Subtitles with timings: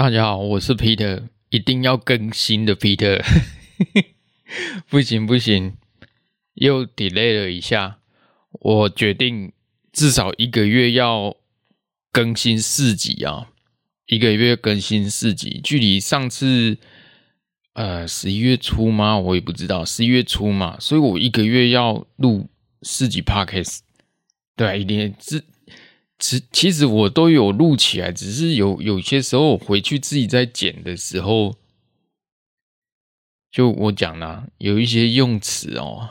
[0.00, 3.22] 大家好，我是 Peter，一定要更新的 Peter。
[4.88, 5.76] 不行不行，
[6.54, 7.98] 又 delay 了一下，
[8.52, 9.52] 我决定
[9.92, 11.36] 至少一个月要
[12.10, 13.48] 更新四集啊，
[14.06, 16.78] 一个月更新四集，距离上次
[17.74, 19.18] 呃十一月初吗？
[19.18, 22.48] 我也不知道，十一月初嘛，所以我一个月要录
[22.80, 23.80] 四集 Podcast，
[24.56, 25.44] 对，一定是。
[26.20, 31.56] 其其实我都有录起来，只是有有些时候回去自己在剪的时候，
[33.50, 36.10] 就我讲啦，有一些用词哦，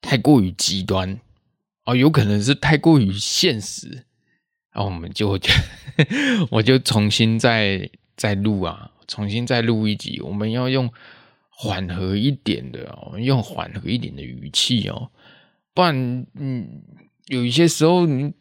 [0.00, 1.20] 太过于极端
[1.84, 4.04] 哦，有可能是太过于现实，
[4.72, 5.50] 然后我们就就
[6.50, 10.92] 我就重新再再录啊，重新再录一集，我们要用
[11.48, 15.12] 缓和一点的，我们用缓和一点的语气哦，
[15.72, 16.82] 不然嗯。
[17.26, 18.32] 有一些时候你，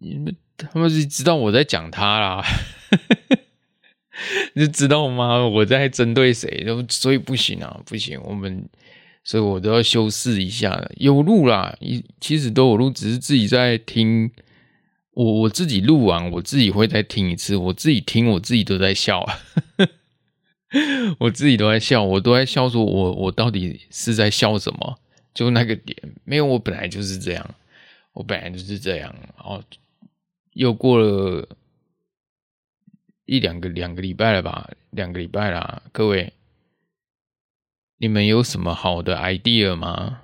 [0.00, 2.44] 你们他们是知道我在讲他啦，
[4.54, 5.46] 你知道吗？
[5.46, 6.66] 我在针对谁？
[6.88, 8.68] 所以不行啊，不行，我们
[9.24, 10.88] 所以我都要修饰一下。
[10.96, 14.30] 有录啦，一其实都有录，只是自己在听。
[15.12, 17.56] 我我自己录完，我自己会再听一次。
[17.56, 19.26] 我自己听，我自己都在笑，
[21.18, 25.00] 我自己都在笑，我都在笑，说我我到底是在笑什么？
[25.32, 27.54] 就那个点，没有，我本来就是这样，
[28.12, 29.14] 我本来就是这样。
[29.36, 29.62] 然后
[30.52, 31.48] 又过了
[33.24, 35.82] 一两个两个礼拜了吧，两个礼拜啦。
[35.92, 36.32] 各位，
[37.98, 40.22] 你们有什么好的 idea 吗？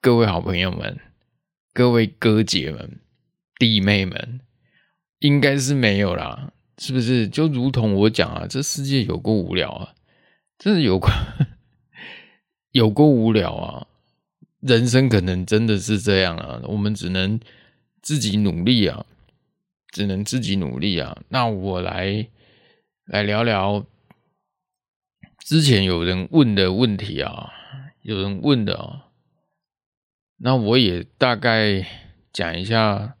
[0.00, 1.00] 各位好朋友们，
[1.72, 3.00] 各位哥姐们、
[3.58, 4.40] 弟妹们，
[5.20, 7.26] 应该是没有啦，是不是？
[7.26, 9.94] 就如同我讲啊，这世界有够无聊啊，
[10.58, 11.08] 真是有够。
[12.76, 13.86] 有够无聊啊！
[14.60, 17.40] 人生可能真的是这样啊，我们只能
[18.02, 19.06] 自己努力啊，
[19.92, 21.16] 只能自己努力啊。
[21.30, 22.28] 那我来
[23.06, 23.86] 来聊聊
[25.38, 27.50] 之前有人问的问题啊，
[28.02, 29.08] 有人问的啊，
[30.36, 31.86] 那我也大概
[32.30, 33.16] 讲一下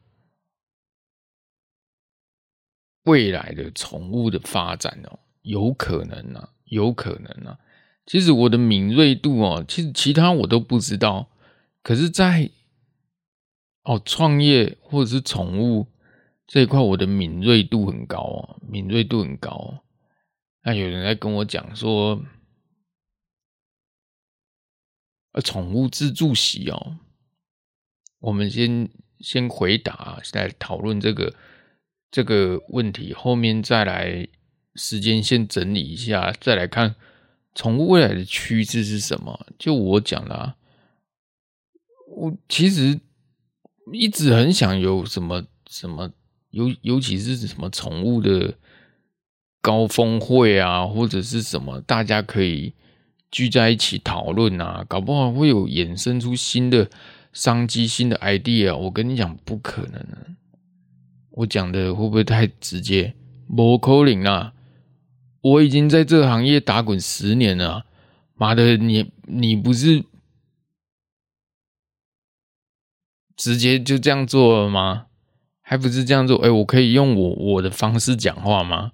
[3.04, 7.58] 未来的宠物的发展哦，有可能啊，有可能啊。
[8.06, 11.28] 其实我的敏锐度哦，其实其他我都不知道，
[11.82, 12.48] 可是在，
[13.82, 15.88] 哦创业或者是宠物
[16.46, 19.82] 这一块，我的敏锐度很高哦，敏锐度很高。
[20.62, 22.22] 那有人在跟我讲说，
[25.32, 26.98] 呃，宠物自助洗哦，
[28.20, 31.34] 我们先先回答，来讨论这个
[32.12, 34.28] 这个问题，后面再来
[34.76, 36.94] 时间先整理一下，再来看。
[37.56, 39.46] 宠物未来的趋势是什么？
[39.58, 40.54] 就我讲啦，
[42.14, 43.00] 我其实
[43.92, 46.12] 一直很想有什么什么，
[46.50, 48.54] 尤尤其是什么宠物的
[49.62, 52.74] 高峰会啊，或者是什么，大家可以
[53.30, 56.90] 聚在一起讨论啊，搞不好会有衍生出新的
[57.32, 58.76] 商机、新的 idea。
[58.76, 60.36] 我跟你讲，不可能啊！
[61.30, 63.14] 我讲的会不会太直接？
[63.48, 64.52] 不可能啊！
[65.46, 67.86] 我已经在这个行业打滚十年了，
[68.34, 70.04] 妈的，你你不是
[73.36, 75.06] 直接就这样做了吗？
[75.60, 76.36] 还不是这样做？
[76.38, 78.90] 哎，我可以用我我的方式讲话吗？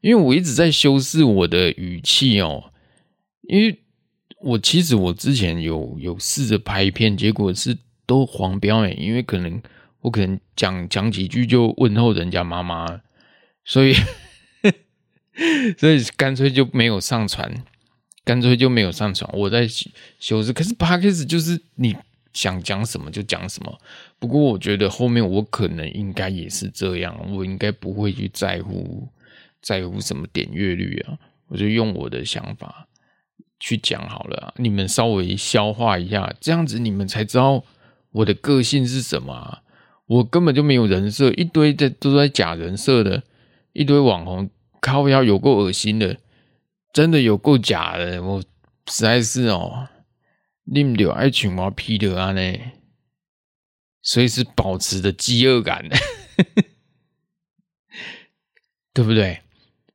[0.00, 2.72] 因为我一直在修饰我的语气哦，
[3.42, 3.80] 因为
[4.40, 9.62] 我其实我之前有有试着拍片，结果是都黄标哎，因为可能
[10.00, 13.02] 我可能讲讲几句就问候人家妈妈，
[13.64, 13.94] 所以。
[15.78, 17.50] 所以干脆就没有上传，
[18.24, 19.28] 干脆就没有上传。
[19.32, 19.66] 我在
[20.18, 21.96] 修饰，可是 Podcast 就是你
[22.34, 23.78] 想讲什么就讲什么。
[24.18, 29.08] 不过我觉得后面我可能应该也是这样，我应该不会去在乎
[29.62, 31.18] 在乎什么点阅率啊。
[31.48, 32.86] 我就用我的想法
[33.58, 37.64] 去讲好了，你们稍微消化一下，这样子你们才知道
[38.10, 39.60] 我的个性是什么。
[40.06, 43.22] 我根本就没有人设，一堆在都在假人设的，
[43.72, 44.50] 一堆网红。
[44.82, 46.18] 靠腰有够恶心的，
[46.92, 48.42] 真的有够假的，我
[48.88, 49.88] 实在是哦，
[50.64, 52.40] 你们爱群猫批的啊呢，
[54.02, 55.88] 随时保持着饥饿感，
[58.92, 59.40] 对不对？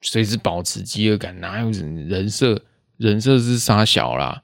[0.01, 2.63] 随时保持饥饿感，哪有人人设？
[2.95, 4.42] 人设是杀小啦，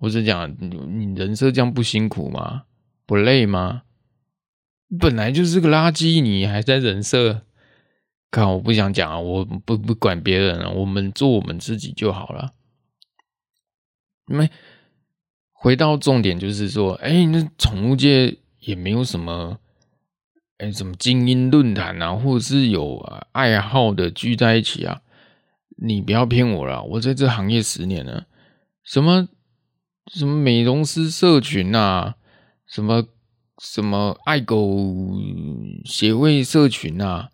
[0.00, 2.64] 我是讲你人设这样不辛苦吗？
[3.06, 3.84] 不累吗？
[4.98, 7.45] 本来就是个垃圾，你还在人设？
[8.30, 12.52] 看，我不想讲啊，我不不管别人了，我们做我们自己就好了。
[14.28, 14.50] 因为
[15.52, 19.58] 回到重点，就是说，哎，那宠物界也没有什么
[20.58, 22.98] 哎，什么精英论坛啊，或者是有
[23.32, 25.02] 爱好的聚在一起啊，
[25.76, 28.26] 你不要骗我了，我在这行业十年了，
[28.82, 29.28] 什么
[30.12, 32.16] 什么美容师社群啊，
[32.66, 33.06] 什么
[33.58, 34.68] 什么爱狗
[35.84, 37.30] 协会社群啊，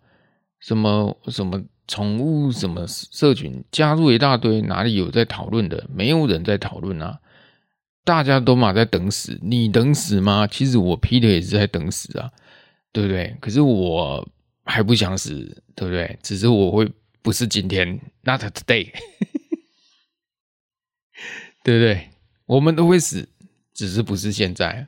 [0.63, 5.85] 什么什么宠物什么社群，加入一大堆，哪里有在讨论的？
[5.93, 7.19] 没有人在讨论啊。
[8.05, 10.47] 大家都嘛在等死，你等死吗？
[10.47, 12.31] 其实我 Peter 也是在等死啊，
[12.93, 13.35] 对不对？
[13.41, 14.25] 可是我
[14.63, 16.17] 还不想死，对不对？
[16.21, 16.89] 只是我会
[17.21, 18.89] 不是今天，not today，
[21.63, 22.09] 对不对？
[22.45, 23.27] 我们都会死，
[23.73, 24.87] 只是不是现在。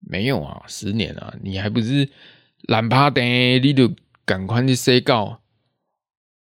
[0.00, 2.08] 没有啊，十年啊，你还不是
[2.62, 3.92] 懒趴的，你就
[4.28, 5.40] 赶快去睡觉，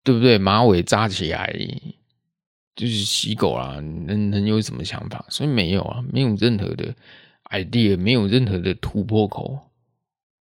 [0.04, 0.38] 对不对？
[0.38, 1.58] 马尾扎起来。
[2.74, 5.26] 就是洗狗啦，能能有什么想法？
[5.30, 6.96] 所以没有啊，没有任何的
[7.50, 9.70] idea，没有任何的突破口。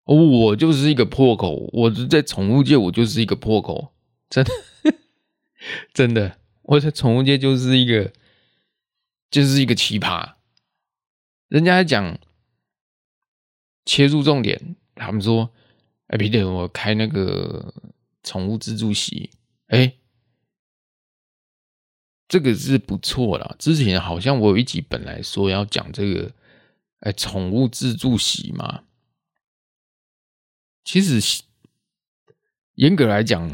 [0.05, 3.93] 我就是一个破口，我是在宠物界，我就是一个破口，
[4.31, 4.51] 真的，
[5.93, 8.13] 真的，我在宠物界就是一个，
[9.31, 10.35] 就是一个奇葩。
[11.49, 12.19] 人家在讲
[13.85, 15.51] 切入重点，他们说
[16.11, 17.75] ：“哎，彼得，我开那个
[18.23, 19.31] 宠物自助席。”
[19.67, 19.95] 哎。
[22.29, 23.57] 这个是不错啦。
[23.59, 26.31] 之前好像我有一集本来说要讲这个，
[27.01, 28.83] 哎，宠物自助席嘛。
[30.85, 31.43] 其实
[32.77, 33.51] 严格来讲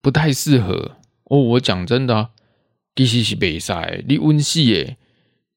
[0.00, 1.38] 不太适合哦。
[1.40, 2.30] 我讲真的，
[2.96, 4.96] 其实是比赛，你温戏耶，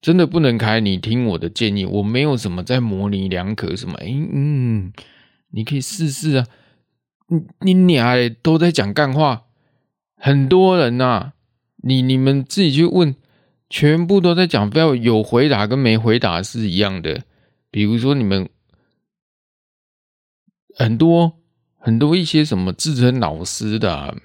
[0.02, 0.82] 真的不能开。
[0.82, 3.96] 你听我的建议，我没有什么在模棱两可什么。
[4.00, 4.92] 哎，嗯，
[5.56, 6.46] 你可以试试啊。
[7.62, 9.46] 你你俩都在讲干话，
[10.18, 11.32] 很多人呐、啊。
[11.78, 13.16] 你你们自己去问，
[13.70, 17.24] 全部都在讲，不要有回答跟没回答是一样的。
[17.70, 18.50] 比如说你们
[20.76, 21.40] 很多
[21.78, 24.18] 很多一些什么自称老师的，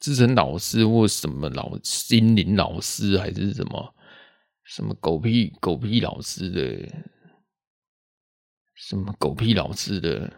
[0.00, 3.94] 自称老师或什么老心灵老师还是什么
[4.64, 6.88] 什么狗屁狗屁老师的，
[8.74, 10.32] 什么狗屁老师的。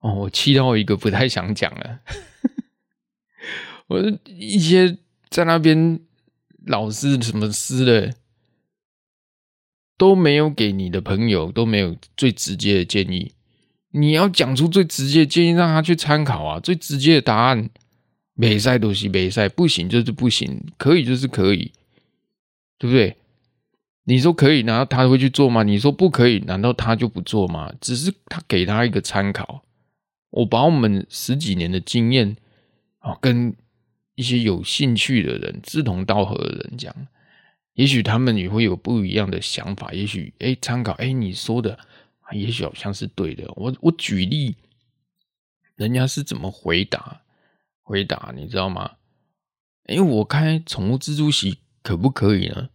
[0.00, 2.00] 哦，我气到一个不太想讲了。
[3.88, 4.98] 我一些
[5.30, 6.00] 在那边
[6.66, 8.14] 老师什么师的
[9.96, 13.32] 都没有给你的朋友都没有最直接的建议，
[13.92, 16.60] 你要讲出最直接的建议让他去参考啊！
[16.60, 17.70] 最直接的答案，
[18.34, 21.72] 没赛都是没赛，不行就是不行，可以就是可以，
[22.78, 23.16] 对不对？
[24.04, 25.62] 你说可以，难道他会去做吗？
[25.62, 27.72] 你说不可以，难道他就不做吗？
[27.80, 29.62] 只是他给他一个参考。
[30.30, 32.36] 我把我们十几年的经验
[32.98, 33.54] 啊跟。
[34.18, 37.06] 一些有兴趣的人，志同道合的人讲，
[37.74, 39.92] 也许他们也会有不一样的想法。
[39.92, 41.78] 也许，哎，参考，哎，你说的，
[42.32, 43.44] 也许好像是对的。
[43.54, 44.56] 我我举例，
[45.74, 47.20] 人家是怎么回答？
[47.82, 48.92] 回答你知道吗？
[49.84, 52.70] 哎，我开宠物自助席可不可以呢？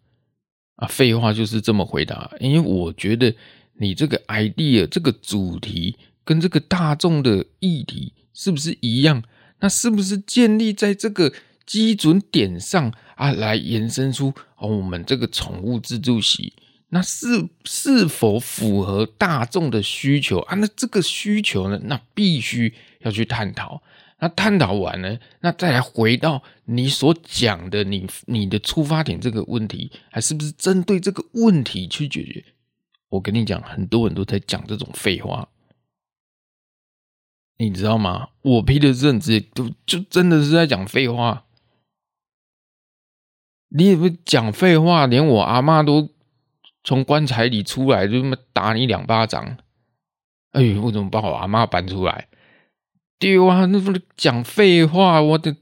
[0.75, 2.31] 啊，废话就是这么回答。
[2.39, 3.33] 因为我觉得
[3.73, 9.23] 你这个 idea 这个主题跟这个大众的议题是不是一样？
[9.59, 11.31] 那是不是建立在这个
[11.65, 16.53] 基准点上啊，来延伸出哦，我们这个宠物自助席，
[16.89, 17.27] 那是
[17.65, 20.55] 是否符合大众的需求啊？
[20.55, 23.81] 那这个需求呢，那必须要去探讨。
[24.19, 32.45] 那探讨完了，那再来回到你所讲的你你的出发点这个问题，还是不是针对这个问题去解决？
[33.09, 35.47] 我跟你讲，很多人都在讲这种废话。
[37.61, 38.29] 你知道吗？
[38.41, 41.45] 我批的认知都就真的是在讲废话。
[43.69, 46.09] 你也不讲废话，连我阿妈都
[46.83, 49.57] 从棺材里出来，就这么打你两巴掌。
[50.53, 52.27] 哎呦，我怎么把我阿妈搬出来？
[53.19, 53.65] 丢啊！
[53.65, 55.55] 那不是讲废话，我的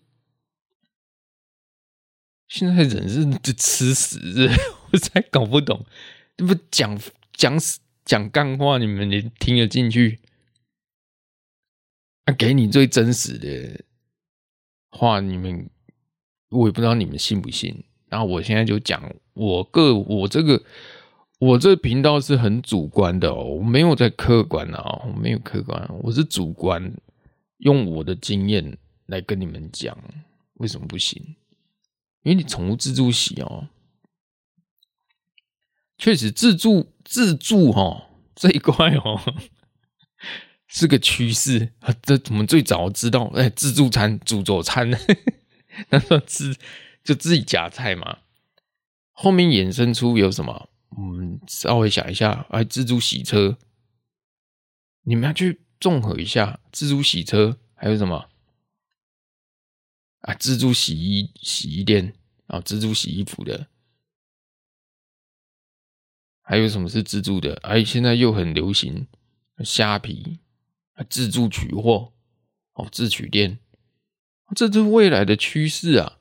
[2.47, 4.49] 现在人是这吃屎，
[4.91, 5.85] 我才搞不懂。
[6.37, 6.97] 这不讲
[7.33, 7.59] 讲
[8.05, 10.21] 讲干话，你们也听得进去？
[12.31, 13.83] 给你最真实的
[14.89, 15.69] 话，你们
[16.49, 17.83] 我也不知道你们信不信。
[18.07, 20.63] 然后我现在就讲，我个我这个
[21.39, 26.91] 我这频道是很主观的哦，我没有在客观啊，我没有客观，我是主观，
[27.57, 29.97] 用我的经验来跟你们讲
[30.55, 31.35] 为什么不行。
[32.23, 33.67] 因为你宠物自助洗哦，
[35.97, 39.21] 确实自助自助哈这一块哦。
[40.69, 41.91] 是个趋势啊！
[42.03, 44.87] 这我们最早知道，哎，自助餐、自助餐，
[45.89, 46.55] 那时候自
[47.03, 48.19] 就自己夹菜嘛。
[49.11, 50.69] 后面衍生出有什么？
[50.89, 53.57] 我们稍微想一下，哎，自助洗车，
[55.01, 58.29] 你们要去综合一下自助洗车，还有什么
[60.19, 60.35] 啊？
[60.35, 62.13] 自助洗衣洗衣店
[62.45, 63.67] 啊，自助洗衣服的，
[66.43, 67.55] 还有什么是自助的？
[67.63, 69.07] 哎，现在又很流行
[69.63, 70.39] 虾皮，
[71.07, 72.13] 自助取货
[72.73, 73.59] 哦，自取店，
[74.55, 76.17] 这是未来的趋势啊！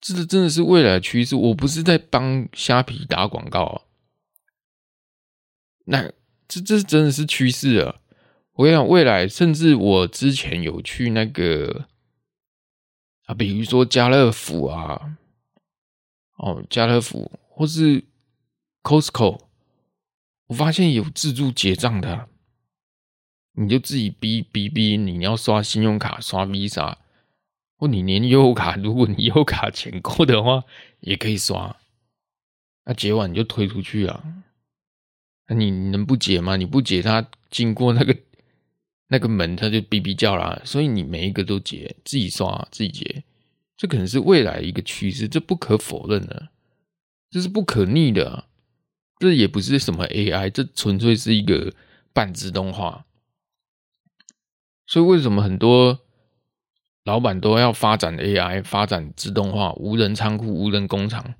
[0.00, 3.82] 这真的是未来的趋势，我不是在帮虾皮打广告啊。
[5.84, 6.12] 那
[6.48, 8.00] 这这真的是趋势啊！
[8.54, 11.88] 我跟你讲，未来甚至我之前有去那个
[13.26, 15.16] 啊，比如说家乐福啊，
[16.36, 18.04] 哦，家乐福或是
[18.82, 19.40] Costco，
[20.48, 22.28] 我发现有自助结账的，
[23.54, 26.96] 你就自己逼逼逼，你要刷信用卡、刷 Visa。
[27.76, 30.62] 或你连优卡，如果你优卡钱够的话，
[31.00, 31.76] 也可以刷。
[32.84, 34.22] 那结完你就推出去啊。
[35.48, 36.54] 那你能不结吗？
[36.54, 38.16] 你不结，他经过那个
[39.08, 40.62] 那个门，他就哔哔叫啦。
[40.64, 43.24] 所以你每一个都结，自己刷自己结，
[43.76, 46.50] 这可能是未来一个趋势，这不可否认的，
[47.30, 48.44] 这是不可逆的。
[49.18, 51.74] 这也不是什么 AI，这纯粹是一个
[52.12, 53.04] 半自动化。
[54.92, 56.04] 所以为什么很多？
[57.04, 61.34] 老板都要发展 AI，发展自动化，无人仓库、无人工厂、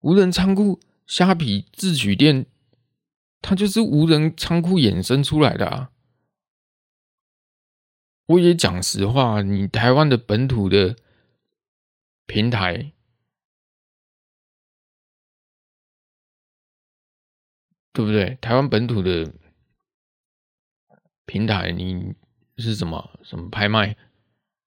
[0.00, 0.80] 无人仓库。
[1.06, 2.46] 虾皮自取店，
[3.40, 5.92] 它就是无人仓库衍生出来的啊！
[8.26, 10.96] 我也讲实话，你台湾的本土的
[12.26, 12.92] 平台，
[17.92, 18.36] 对不对？
[18.40, 19.32] 台湾本土的
[21.24, 22.16] 平台，你
[22.62, 23.96] 是什么什么拍卖？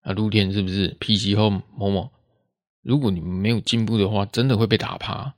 [0.01, 2.12] 啊，露天是不是？PC Home 某某，
[2.81, 5.36] 如果你们没有进步的话，真的会被打趴，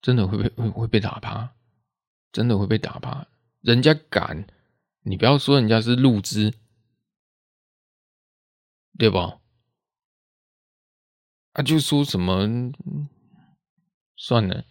[0.00, 1.54] 真的会被会会被打趴，
[2.32, 3.26] 真的会被打趴。
[3.60, 4.46] 人家敢，
[5.02, 6.54] 你不要说人家是路资，
[8.96, 9.38] 对吧？
[11.52, 12.72] 啊，就说什么，
[14.16, 14.64] 算了，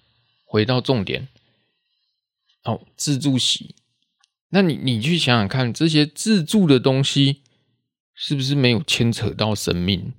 [0.46, 1.28] 回到重点。
[2.64, 3.76] 哦，自助洗，
[4.50, 7.42] 那你你去想想看，这些自助的东西。
[8.22, 10.12] 是不是没有牵扯到生命？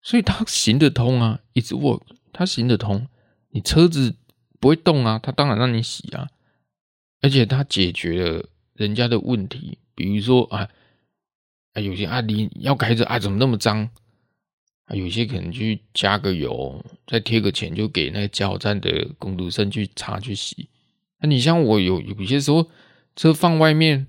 [0.00, 3.08] 所以它行得通啊，It's work，它行得通。
[3.50, 4.14] 你车子
[4.60, 6.28] 不会动啊，它当然让你洗啊。
[7.22, 10.68] 而且它解决了人家的问题，比如说啊，
[11.72, 13.90] 啊有些啊你要开着啊怎么那么脏？
[14.84, 20.68] 啊有些可能去加个油，再贴个钱就给那个加油站的工读生去擦去洗。
[21.18, 22.70] 那你像我有有些时候
[23.16, 24.06] 车放外面。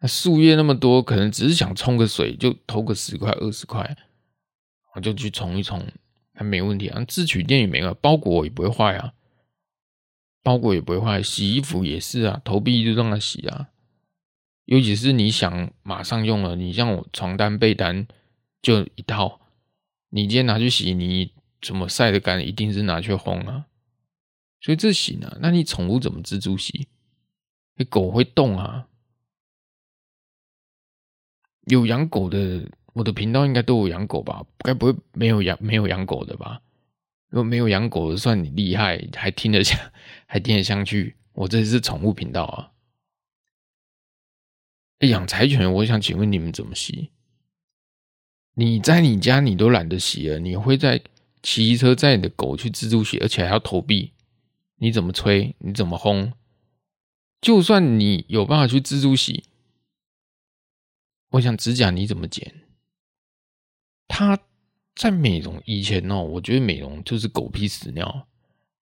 [0.00, 3.96] 那树叶那么多，可能只是想冲个水，就投个十块二十块，
[4.94, 5.84] 我就去冲一冲，
[6.32, 7.04] 还没问题啊。
[7.06, 9.12] 自取店也没了，包裹也不会坏啊，
[10.42, 11.20] 包裹也不会坏。
[11.20, 13.70] 洗衣服也是啊，投币就让它洗啊。
[14.66, 18.06] 尤其是你想马上用了，你像我床单被单
[18.62, 19.40] 就一套，
[20.10, 22.46] 你今天拿去洗，你怎么晒得干？
[22.46, 23.66] 一定是拿去烘啊。
[24.60, 26.86] 所以这行啊，那你宠物怎么自助洗？
[27.78, 28.86] 那狗会动啊。
[31.66, 34.44] 有养狗的，我的频道应该都有养狗吧？
[34.58, 36.60] 该不会没有养没有养狗的吧？
[37.28, 39.92] 如果没有养狗的，算你厉害，还听得下，
[40.26, 41.16] 还听得下去。
[41.34, 42.72] 我这是宠物频道啊！
[45.06, 47.10] 养柴犬，我想请问你们怎么洗？
[48.54, 51.00] 你在你家你都懒得洗了，你会在
[51.42, 54.14] 骑车载你的狗去自助洗，而且还要投币？
[54.76, 55.54] 你怎么吹？
[55.58, 56.32] 你怎么轰？
[57.40, 59.44] 就算你有办法去自助洗。
[61.30, 62.62] 我想指甲你怎么剪？
[64.08, 64.38] 他
[64.96, 68.26] 在美容以前哦，我觉得美容就是狗屁屎尿。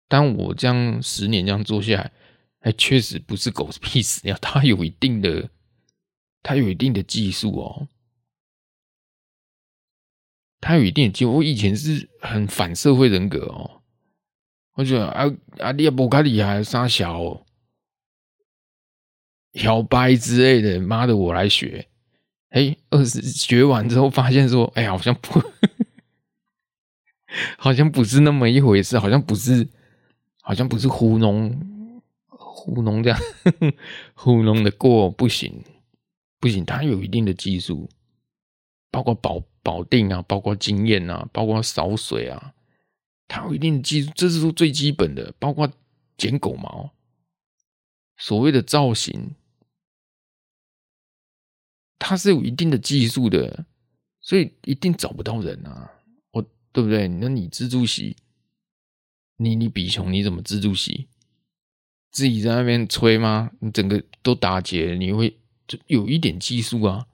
[0.08, 2.12] 但我这样十年这样做下来，
[2.60, 5.50] 还确实不是狗屁屎尿， 它有一定的，
[6.44, 7.88] 它有一定的技术哦。
[10.60, 11.26] 它有一定的技。
[11.26, 13.82] 我以前是很反社会人格哦，
[14.74, 15.26] 我觉得啊
[15.60, 17.43] 啊，你也不卡厉害，三小
[19.54, 21.88] 小白之类的，妈的，我来学。
[22.50, 25.42] 哎，二十学完之后发现说，哎呀，好像不，
[27.58, 29.68] 好像不是那么一回事，好像不是，
[30.42, 33.20] 好像不是糊弄，糊弄这样，
[34.14, 35.64] 糊弄的过不行，
[36.40, 37.90] 不行，他有一定的技术，
[38.92, 42.54] 包括保保定啊，包括经验啊，包括扫水啊，
[43.28, 45.72] 他有一定的技术，这是说最基本的，包括
[46.18, 46.92] 剪狗毛，
[48.18, 49.36] 所谓的造型。
[52.06, 53.66] 他是有一定的技术的，
[54.20, 55.90] 所以一定找不到人啊！
[56.32, 56.42] 我
[56.74, 57.08] 对不对？
[57.08, 58.18] 那你自助洗，
[59.38, 61.08] 你你比熊你怎么自助洗？
[62.12, 63.52] 自己在那边吹吗？
[63.60, 67.08] 你整个都打结，你会就有一点技术啊？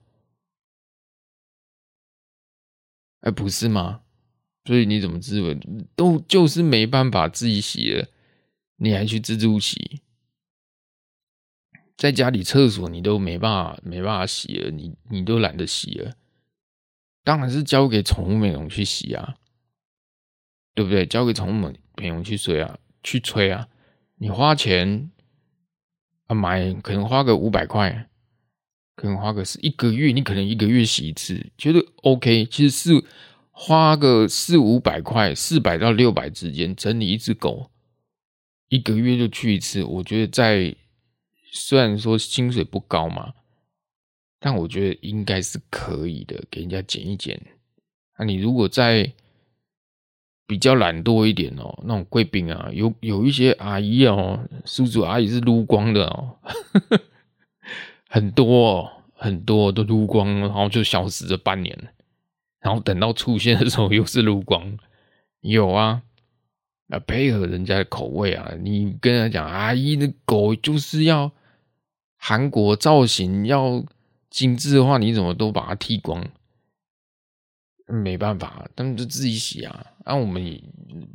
[3.20, 4.02] 哎，不是吗？
[4.64, 5.88] 所以你怎么自问？
[5.94, 8.08] 都就是没办法自己洗了，
[8.76, 10.00] 你还去自助洗？
[12.00, 16.14] 在家里厕所你都没办法没办法洗了，你你都懒得洗了，
[17.22, 19.34] 当然是交给宠物美容去洗啊，
[20.74, 21.04] 对不对？
[21.04, 23.68] 交给宠物美容去吹啊，去吹啊。
[24.16, 25.10] 你花钱
[26.28, 28.08] 啊买，可能花个五百块，
[28.96, 32.46] 可能花个是一个月，你可能一个月洗一次，觉得 OK。
[32.46, 33.04] 其实是
[33.50, 37.70] 花个四五百块，四百到六百之间整理一只狗，
[38.70, 39.84] 一个月就去一次。
[39.84, 40.74] 我觉得在
[41.52, 43.34] 虽然说薪水不高嘛，
[44.38, 47.40] 但我觉得应该是可以的，给人家剪一剪。
[48.18, 49.12] 那你如果在
[50.46, 56.36] 比较懒惰一点哦，那种贵宾啊，有有一些阿姨哦，叔叔阿姨是撸光的哦，
[58.08, 61.76] 很多哦，很多都撸光，然后就消失了半年，
[62.60, 64.76] 然后等到出现的时候又是撸光，
[65.40, 66.02] 有啊，
[66.88, 71.30] 啊配合人家的口味啊，你跟他讲阿姨的狗就是要
[72.22, 73.82] 韩国造型，要
[74.28, 76.30] 精致的话，你怎么都把它剃光？
[77.86, 79.94] 没办法，他们就自己洗啊。
[80.04, 80.62] 那、我们也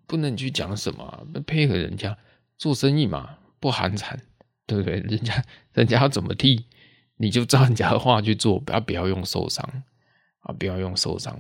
[0.08, 2.18] 不能去讲什么，配合人家
[2.58, 4.18] 做生意嘛，不寒碜，
[4.66, 4.96] 对不对？
[5.02, 6.66] 人家人家要怎么剃，
[7.18, 9.84] 你就照人家的话去做，不要不要用受伤
[10.40, 11.40] 啊，不要用受伤。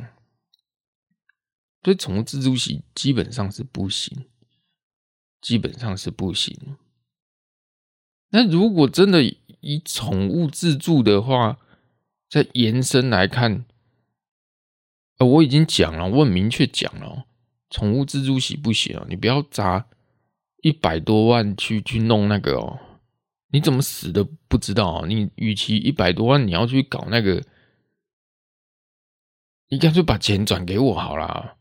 [1.83, 4.25] 所以宠物自助洗基本上是不行，
[5.41, 6.77] 基本上是不行。
[8.29, 9.21] 那如果真的
[9.65, 11.57] 以宠物自助的话，
[12.29, 13.65] 再延伸来看。
[15.17, 17.25] 呃，我已经讲了，我很明确讲了，
[17.71, 19.05] 宠物自助洗不行啊！
[19.09, 19.87] 你不要砸
[20.61, 22.79] 一百多万去去弄那个哦，
[23.47, 25.07] 你怎么死的不知道啊？
[25.07, 27.41] 你与其一百多万你要去搞那个，
[29.69, 31.57] 你干脆把钱转给我好了，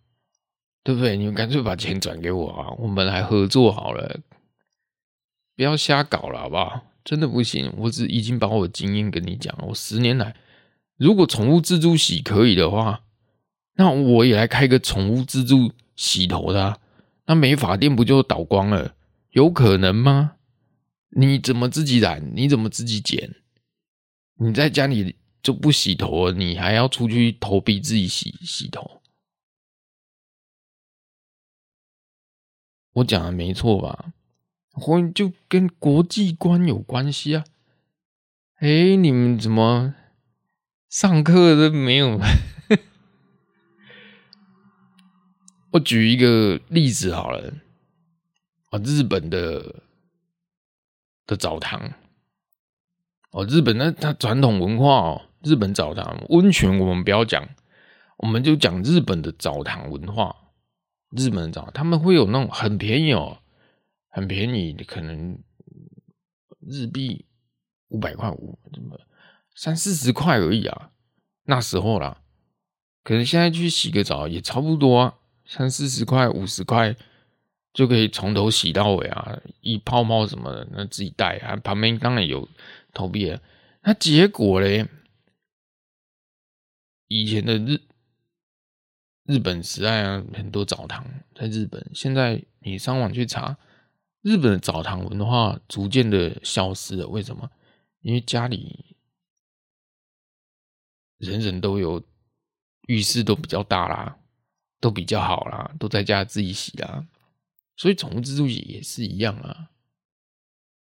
[0.83, 1.16] 对不对？
[1.16, 4.20] 你们干脆把钱转给我啊，我们来合作好了，
[5.57, 6.83] 不要瞎搞了，好不好？
[7.05, 10.35] 真的不行，我只已经把我的经验跟你讲了，我十年来，
[10.97, 13.03] 如果宠物自助洗可以的话。
[13.77, 16.81] 那我也来开个宠物自助洗头的，
[17.27, 18.95] 那美发店不就倒光了？
[19.31, 20.37] 有可能吗？
[21.17, 22.31] 你怎么自己染？
[22.37, 23.35] 你怎么自己剪？
[24.37, 29.03] 你在家里就不洗头，你还要出去投币自己洗洗头？
[32.93, 34.12] 我讲的没错吧？
[34.74, 37.44] 或就跟国际观有关系啊？
[38.56, 39.94] 哎，你们怎么
[40.88, 42.20] 上课都没有？
[45.72, 47.54] 我举一个例子好了，
[48.70, 49.82] 啊，日本的
[51.26, 51.92] 的澡堂，
[53.30, 57.48] 哦，日本那它传统文化哦，日本澡堂温泉我们不要讲，
[58.18, 60.37] 我们就讲日本的澡堂文化。
[61.10, 63.38] 日本的澡堂他们会有那种很便宜哦，
[64.14, 65.37] 很便宜，可能
[66.61, 67.27] 日币
[67.88, 69.00] 五百块五，什么
[69.57, 70.92] 三四十块而已啊，
[71.42, 72.22] 那时候啦，
[73.03, 75.18] 可能现在去洗个澡也差不多。
[75.44, 76.94] 三四十块、五十块
[77.72, 79.42] 就可以从头洗到尾啊！
[79.61, 81.57] 一泡泡什么的，那自己带啊。
[81.57, 82.48] 旁边当然有
[82.92, 83.40] 投币啊。
[83.83, 84.87] 那结果嘞，
[87.09, 87.81] 以前的日
[89.24, 91.90] 日本时代啊，很多澡堂在日本。
[91.92, 93.59] 现在你上网去查，
[94.24, 97.06] 日本的澡堂文化逐渐的消失了。
[97.06, 97.50] 为什么？
[98.00, 98.96] 因为家里
[101.18, 102.02] 人人都有
[102.88, 104.18] 浴室，都比较大啦。
[104.80, 107.06] 都比较好啦，都在家自己洗啦，
[107.74, 109.70] 所以宠物自助洗也是一样啊，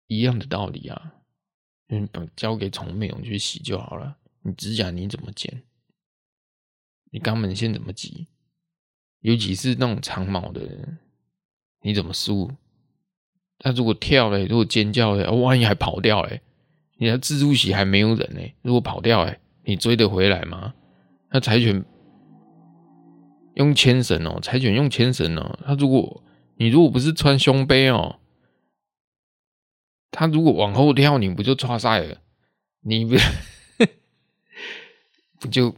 [0.07, 1.17] 一样的道理啊，
[1.89, 4.17] 嗯，把交给宠物美容去洗就好了。
[4.41, 5.65] 你指甲你怎么剪？
[7.11, 8.27] 你肛门线怎么挤？
[9.21, 10.99] 尤其是那种长毛的人，
[11.83, 12.51] 你怎么梳？
[13.59, 16.39] 他如果跳了，如果尖叫了，万一还跑掉了，
[16.97, 20.75] 你的自助席还没有人呢，如果跑掉了，你追得回来吗？
[21.31, 21.85] 那柴犬。
[23.55, 25.57] 用牵绳哦，柴犬用牵绳哦。
[25.65, 26.25] 它如果
[26.57, 28.19] 你如果不是穿胸背哦，
[30.11, 32.19] 它如果往后跳，你不就剉赛了？
[32.81, 33.15] 你不
[35.39, 35.77] 不就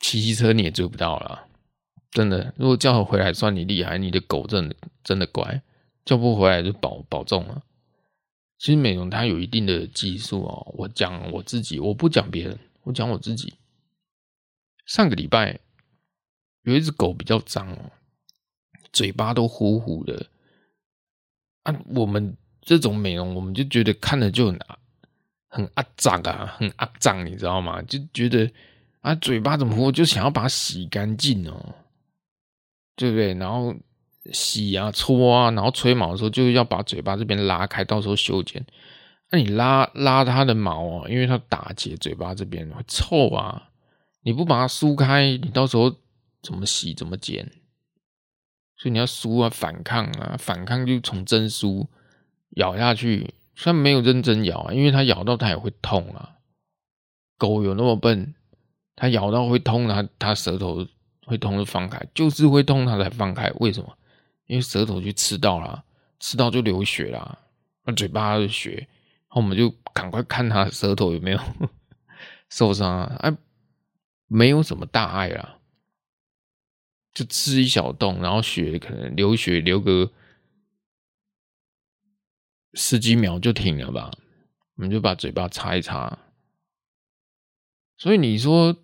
[0.00, 1.47] 骑机车你也追不到了？
[2.10, 5.62] 真的，如果叫回来算你厉害，你的狗真的真的乖，
[6.04, 7.62] 叫不回来就保保重了。
[8.58, 10.74] 其实美容它有一定的技术哦。
[10.76, 13.54] 我讲我自己，我不讲别人，我讲我自己。
[14.86, 15.60] 上个礼拜
[16.62, 17.92] 有一只狗比较脏哦，
[18.90, 20.26] 嘴巴都糊糊的
[21.64, 24.58] 啊，我们这种美容，我们就觉得看了就很
[25.48, 27.82] 很肮脏啊，很肮脏，你知道吗？
[27.82, 28.50] 就觉得
[29.02, 31.74] 啊，嘴巴怎么我就想要把它洗干净哦，
[32.98, 33.32] 对不对？
[33.34, 33.72] 然后
[34.32, 38.66] 洗啊、搓啊，然后吹毛的时候就要把嘴巴这边拉开，到时候修剪。
[39.30, 43.70] 那、你拉拉它的毛哦，因为它打结，嘴巴这边会臭啊。
[44.22, 45.94] 你不把它梳开，你到时候
[46.42, 47.52] 怎么洗怎么剪？
[48.76, 51.86] 所以你要梳啊，反抗啊，反抗就从针梳
[52.56, 53.32] 咬下去。
[53.54, 56.36] 虽然没有认真咬啊，因为它咬到它也会痛啊。
[57.36, 58.34] 狗有那么笨，
[58.96, 60.86] 它咬到会痛，它它舌头
[61.28, 63.48] 会痛就放开，就是会痛它才放开。
[63.60, 63.96] 为什么？
[64.46, 65.84] 因为舌头去吃到了，
[66.18, 67.38] 吃到就流血啦，
[67.84, 68.88] 那嘴巴的血。
[69.28, 71.40] 后我们就赶快看他舌头有没有
[72.48, 73.16] 受伤啊？
[73.20, 73.36] 哎，
[74.26, 75.58] 没有什么大碍啦，
[77.12, 80.10] 就吃一小洞，然后血可能流血流个
[82.72, 84.10] 十几秒就停了吧。
[84.76, 86.18] 我们就把嘴巴擦一擦。
[87.98, 88.74] 所以你说，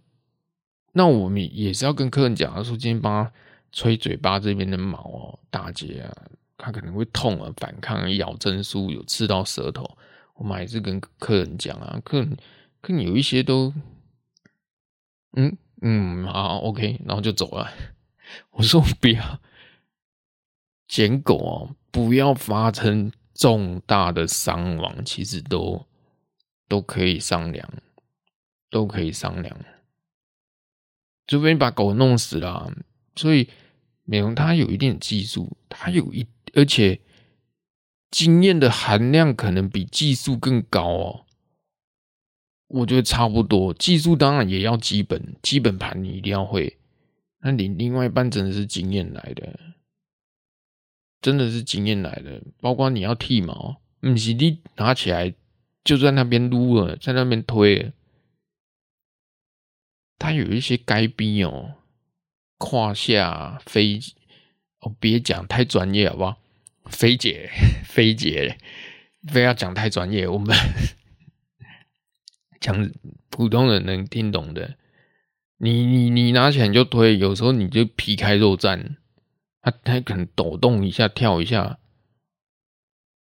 [0.96, 3.32] 那我们也是要跟客人讲，说今天帮他
[3.72, 6.16] 吹嘴巴这边的毛哦，打结啊，
[6.56, 9.98] 他可能会痛啊，反抗咬针梳有刺到舌头。
[10.34, 12.36] 我们还是跟客人讲啊，客人
[12.80, 13.74] 客人有一些都，
[15.36, 17.68] 嗯嗯，好，OK，然后就走了。
[18.52, 19.40] 我说不要
[20.86, 25.84] 捡狗哦，不要发生重大的伤亡，其实都
[26.68, 27.68] 都可以商量，
[28.70, 29.56] 都可以商量。
[31.26, 32.72] 除非你把狗弄死了，
[33.16, 33.48] 所以
[34.04, 37.00] 美容它有一定的技术，它有一而且。
[38.10, 41.24] 经验的含量可能比技术更高哦，
[42.68, 43.74] 我觉得差不多。
[43.74, 46.78] 技术当然也要基本，基本盘你一定要会。
[47.40, 49.58] 那你另外一半真的是经验来的，
[51.20, 52.40] 真的是经验来的。
[52.60, 55.34] 包括你要剃毛，不是你拿起来
[55.82, 57.92] 就在那边撸了，在那边推，
[60.18, 61.74] 它有一些该逼哦，
[62.58, 64.00] 胯下飞
[64.80, 66.38] 哦，别讲太专业好不好？
[66.86, 67.50] 飞姐，
[67.84, 68.58] 飞姐，
[69.26, 70.54] 非要讲太专业，我们
[72.60, 72.90] 讲
[73.30, 74.76] 普通人能听懂的。
[75.56, 78.96] 你你你拿起来就推，有时候你就皮开肉绽，
[79.62, 81.78] 它它可能抖动一下，跳一下。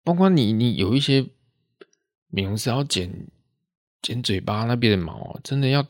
[0.02, 1.24] 包括你你有一些
[2.26, 3.28] 美容师要剪
[4.00, 5.86] 剪嘴巴那边的毛，真的要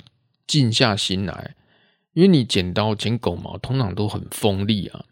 [0.53, 1.55] 静下心来，
[2.13, 5.07] 因为你剪刀剪狗毛通常都很锋利啊。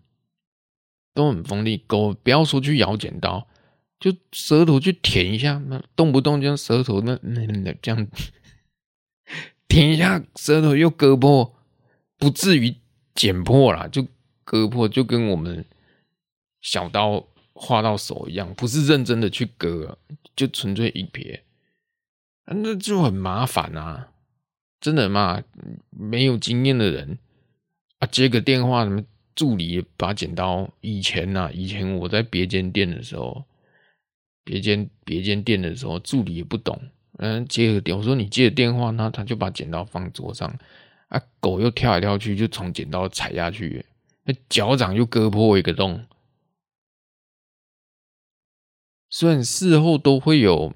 [1.15, 3.49] 都很锋利，狗不要说去咬剪刀，
[3.99, 8.07] 就舌头去舔一下，那动不动就舌头那那那这样。
[9.67, 11.55] 舔一下，舌头又割破，
[12.17, 12.77] 不至于
[13.15, 14.07] 剪破啦，就
[14.45, 15.65] 割破，就跟我们
[16.61, 19.99] 小刀划到手一样，不是认真的去割，
[20.37, 21.45] 就纯粹一撇，
[22.47, 24.13] 那就很麻烦啊，
[24.81, 25.43] 真的嘛，
[25.91, 27.19] 没有经验的人
[27.99, 29.05] 啊，接个电话什么。
[29.33, 33.43] 助理把剪刀，以前呐、啊，以前我在别间店的时候，
[34.45, 36.79] 别间别间店的时候，助理也不懂，
[37.17, 40.53] 嗯，接个电，我说你接个电话，那他就把剪刀放桌上，
[41.09, 43.87] 啊，狗又跳来跳去，就从剪刀踩下去，
[44.25, 46.05] 那脚掌又割破一个洞。
[49.09, 50.75] 虽然事后都会有，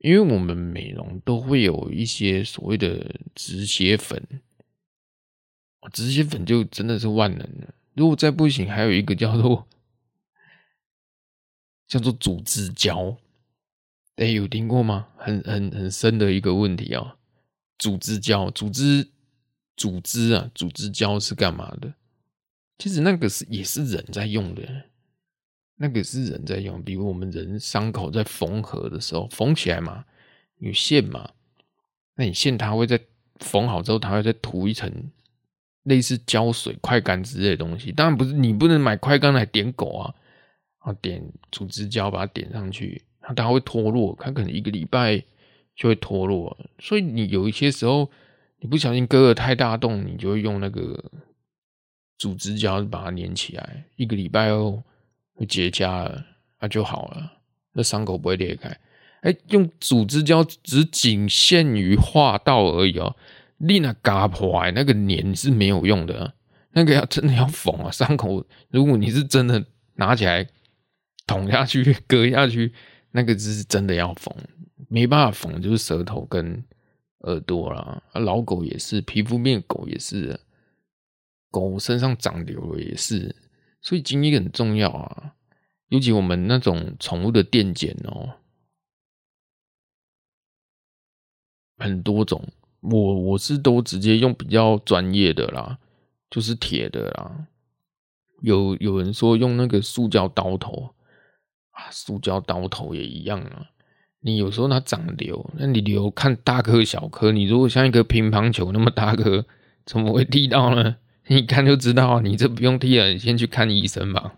[0.00, 4.22] 因为我们美容都会有一些所谓的止血粉。
[5.92, 7.72] 止血粉就真的是万能的。
[7.94, 9.66] 如果再不行，还有一个叫做
[11.86, 13.16] 叫做组织胶，
[14.16, 15.08] 哎，有听过吗？
[15.16, 17.16] 很很很深的一个问题啊、
[17.78, 19.08] 组织胶，组织
[19.76, 21.94] 组织啊，组织胶是干嘛的？
[22.78, 24.89] 其实那个是也是人在用的，
[25.80, 26.82] 那个是人在用。
[26.82, 30.04] 比如我们人伤口在缝合的时候，缝起来嘛，
[30.58, 31.30] 有线嘛，
[32.16, 33.00] 那你线它会在
[33.38, 35.10] 缝好之后，它会再涂一层。
[35.84, 40.14] 类似胶水、快干之类的东西，当然不是你不能买快干来点狗啊，
[40.80, 45.16] 啊点组织胶把它点上去，它它会脱落，它可能一个礼拜
[45.74, 48.10] 就会脱落，所以你有一些时候
[48.58, 51.02] 你不小心割了太大洞，你就会用那个
[52.18, 54.82] 组织胶把它粘起来，一个礼拜后
[55.40, 56.22] 会结痂了，
[56.60, 57.32] 那就好了，
[57.72, 58.68] 那伤口不会裂开。
[59.22, 63.16] 哎、用组织胶只仅限于化道而已哦。
[63.56, 66.34] 你那嘎破那个粘是没有用的，
[66.72, 70.46] 那个要真的要缝啊，伤口如果你是真的拿起来
[71.26, 72.72] 捅下去割下去，
[73.10, 74.34] 那个是真的要缝，
[74.88, 76.62] 没办法缝就是舌头跟
[77.20, 78.02] 耳朵啦。
[78.14, 80.38] 老狗也是，皮肤变狗也是，
[81.50, 83.34] 狗身上长瘤了也是，
[83.80, 85.34] 所以经验很重要啊。
[85.88, 88.34] 尤其我们那种宠物的电剪哦，
[91.76, 92.46] 很多种，
[92.80, 95.78] 我我是都直接用比较专业的啦，
[96.30, 97.48] 就是铁的啦。
[98.42, 100.94] 有有人说用那个塑胶刀头
[101.72, 103.70] 啊，塑胶刀头也一样啊。
[104.20, 109.44] 你有时候它长瘤，那你瘤看大颗小颗，你如果像一个乒乓球那么大颗，
[109.84, 110.98] 怎么会剃到呢？
[111.30, 114.34] 你看就知道，你这不用剃了，你先去看医生吧。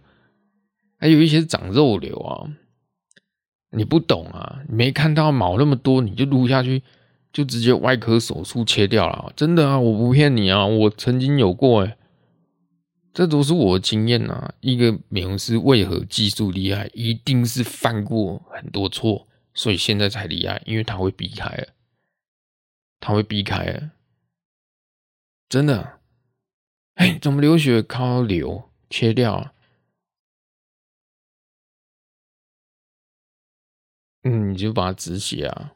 [0.99, 2.53] 还有一些长肉瘤啊，
[3.71, 6.83] 你不懂啊，你没看到毛那么多，你就撸下去，
[7.33, 9.33] 就直接外科手术切掉了。
[9.35, 11.97] 真的啊，我不骗你啊，我曾经有过诶，
[13.15, 14.53] 这都是我的经验啊。
[14.61, 21.69] 一个美容师为何技术厉害，一定是犯过很多错，所以现在才厉害，因为他会避开，
[23.01, 23.89] 他会避开，
[25.49, 26.02] 真的。
[27.03, 29.53] 哎，怎么流血靠流切掉啊？
[34.23, 35.73] 嗯，你就把它止血啊，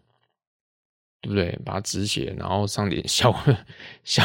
[1.20, 1.58] 对不对？
[1.64, 3.34] 把它止血，然后上点消
[4.04, 4.22] 消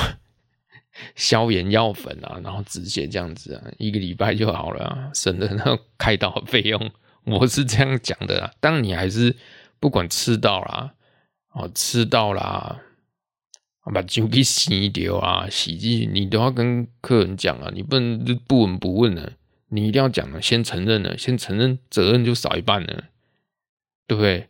[1.16, 6.92] 消炎药粉啊，然后止血这样子啊，一个礼拜就好了啊，省得那开刀费用。
[7.26, 9.36] 我是这样讲的啊，当你还是
[9.80, 10.94] 不管吃到啦，
[11.54, 12.80] 哦，吃到啦，
[13.86, 19.32] 把酒给洗掉啊，洗剂你都要跟客人讲啊，你不能不闻不问呢，
[19.70, 23.06] 你一定要讲啊，先承认了，先承认责任就少一半了。
[24.08, 24.50] 对不对？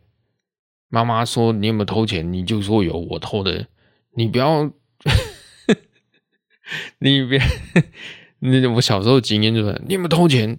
[0.88, 2.32] 妈妈说你有没有偷钱？
[2.32, 3.68] 你就说有，我偷的。
[4.16, 4.72] 你不要，
[6.98, 7.40] 你别，
[8.40, 10.58] 那我小时候经验就是，你有没有偷钱？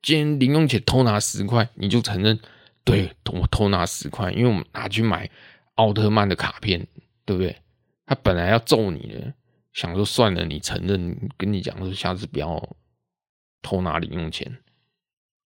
[0.00, 2.38] 今天零用钱偷拿十块，你就承认，
[2.84, 5.28] 对，我偷拿十块，因为我们拿去买
[5.74, 6.86] 奥特曼的卡片，
[7.24, 7.56] 对不对？
[8.06, 9.34] 他本来要揍你的，
[9.72, 12.76] 想说算了，你承认，跟你讲说下次不要
[13.60, 14.58] 偷拿零用钱，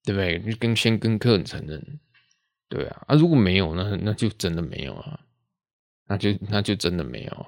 [0.05, 0.39] 对不对？
[0.45, 1.99] 你跟先跟客人承认。
[2.69, 5.21] 对啊，啊如果没有，那那就真的没有啊，
[6.07, 7.47] 那就那就真的没有。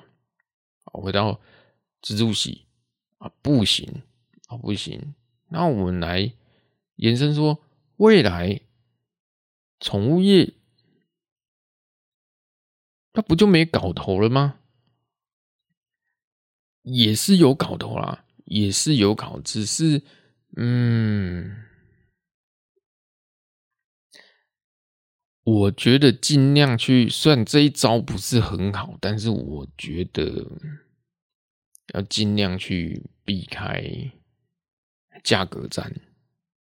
[0.85, 1.41] 回到
[2.03, 2.67] 自助洗
[3.19, 4.03] 啊，不行
[4.49, 5.15] 啊，不行。
[5.49, 6.33] 那我们来
[6.97, 7.63] 延伸说，
[7.97, 8.61] 未来
[9.81, 10.53] 宠物业
[13.13, 14.61] 它不就没搞头了吗？
[16.85, 20.01] 也是有搞头啦，也是有搞，只是
[20.57, 21.61] 嗯。
[25.47, 30.51] 我觉得尽量去，虽然这一招不是很好，但是我觉得
[31.93, 34.11] 要尽量去避开
[35.23, 35.95] 价格战，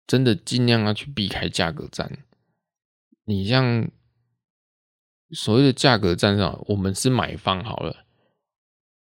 [0.06, 2.20] 真的尽量要去避开价格战。
[3.26, 3.90] 你像
[5.32, 8.06] 所谓的价格战上，我们是买方好了。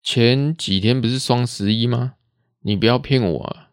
[0.02, 2.16] 前几天不是双十一吗？
[2.62, 3.70] 你不要骗我啊，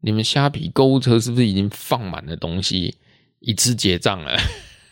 [0.00, 2.96] 你们虾皮购物车是不是已经放满了东西，
[3.40, 4.36] 一次结账了？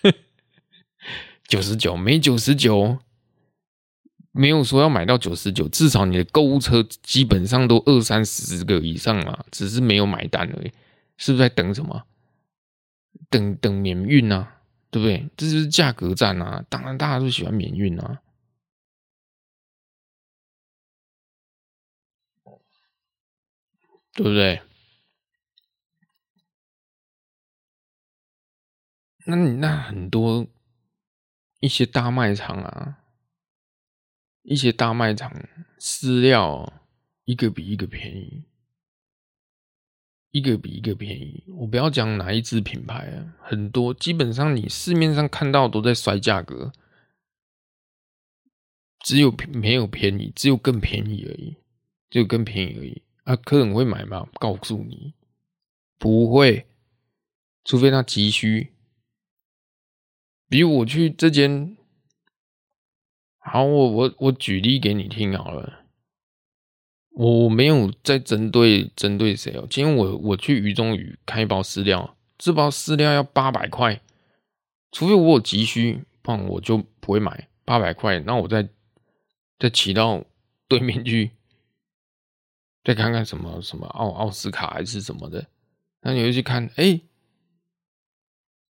[1.46, 2.98] 九十九没九十九，
[4.32, 10.72] 没有说要买到九十九，至少你的购物车基本上都二三十个以上了，只是没有买单而已，
[11.16, 12.04] 是不是在等什么？
[13.30, 15.28] 等等免运啊，对不对？
[15.36, 16.64] 这就是价格战啊！
[16.68, 18.20] 当然大家都喜欢免运啊，
[24.14, 24.62] 对不对？
[29.26, 30.46] 那你那很多。
[31.60, 32.98] 一些大卖场啊，
[34.42, 35.32] 一些大卖场
[35.80, 36.84] 饲料
[37.24, 38.44] 一个比一个便宜，
[40.30, 41.42] 一个比一个便宜。
[41.48, 46.70] 我不要讲哪一支品牌啊，很多基本上你市面上看到都在摔价格，
[49.00, 51.56] 只有没有便宜，只有更便宜而已，
[52.10, 53.03] 只有更便宜而已。
[53.24, 54.28] 啊，客人会买吗？
[54.38, 55.14] 告诉你，
[55.98, 56.66] 不会，
[57.64, 58.72] 除非他急需。
[60.48, 61.76] 比如我去这间，
[63.38, 65.80] 好，我我我举例给你听好了。
[67.10, 69.66] 我没有在针对针对谁哦。
[69.70, 74.00] 今天我我去鱼中鱼开一包饲料，这包饲料要八百块，
[74.90, 78.18] 除非我有急需，不然我就不会买八百块。
[78.20, 78.68] 那我再
[79.58, 80.24] 再骑到
[80.66, 81.30] 对面去，
[82.84, 85.48] 再看看什么什么奥奥斯卡还是什么的，
[86.02, 87.00] 那你会去看，哎，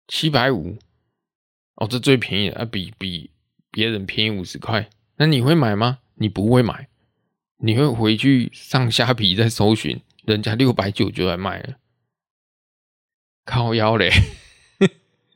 [0.08, 0.78] 七百五。
[1.76, 3.32] 哦，这最便宜的啊，比比
[3.72, 6.00] 别人便宜五十块，那你会买吗？
[6.16, 6.90] 你不会买，
[7.56, 11.78] 你会回去上虾皮再搜寻，人家六百九就来卖了，
[13.46, 14.12] 靠腰嘞，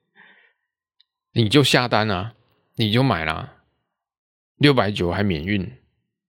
[1.32, 2.36] 你就下单啊，
[2.76, 3.64] 你就买啦，
[4.58, 5.78] 六百九还免运，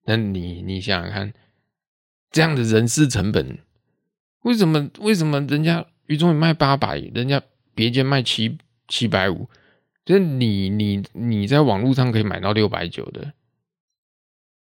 [0.04, 1.35] 那你你想想看，
[2.35, 3.61] 这样的人事成本，
[4.42, 7.40] 为什么为什么人家鱼中鱼卖八百，人家
[7.77, 9.49] 别间卖七七百五，
[10.05, 13.33] 就是你你你在网络上可以买到六百九的，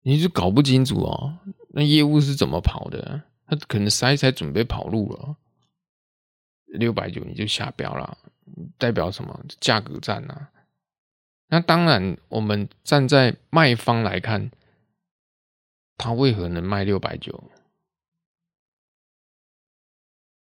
[0.02, 1.36] 你就搞不清楚哦，
[1.70, 3.22] 那业务是怎么跑的？
[3.44, 5.36] 他可能塞才准备跑路了，
[6.66, 8.16] 六百九你就下标了，
[8.78, 9.44] 代表什么？
[9.58, 10.48] 价格战啊！
[11.48, 14.52] 那当然，我们站在卖方来看，
[15.98, 17.50] 他为何能卖六百九？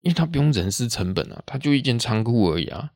[0.04, 2.92] 因为他不用人事成本啊，他就一间仓库而已啊，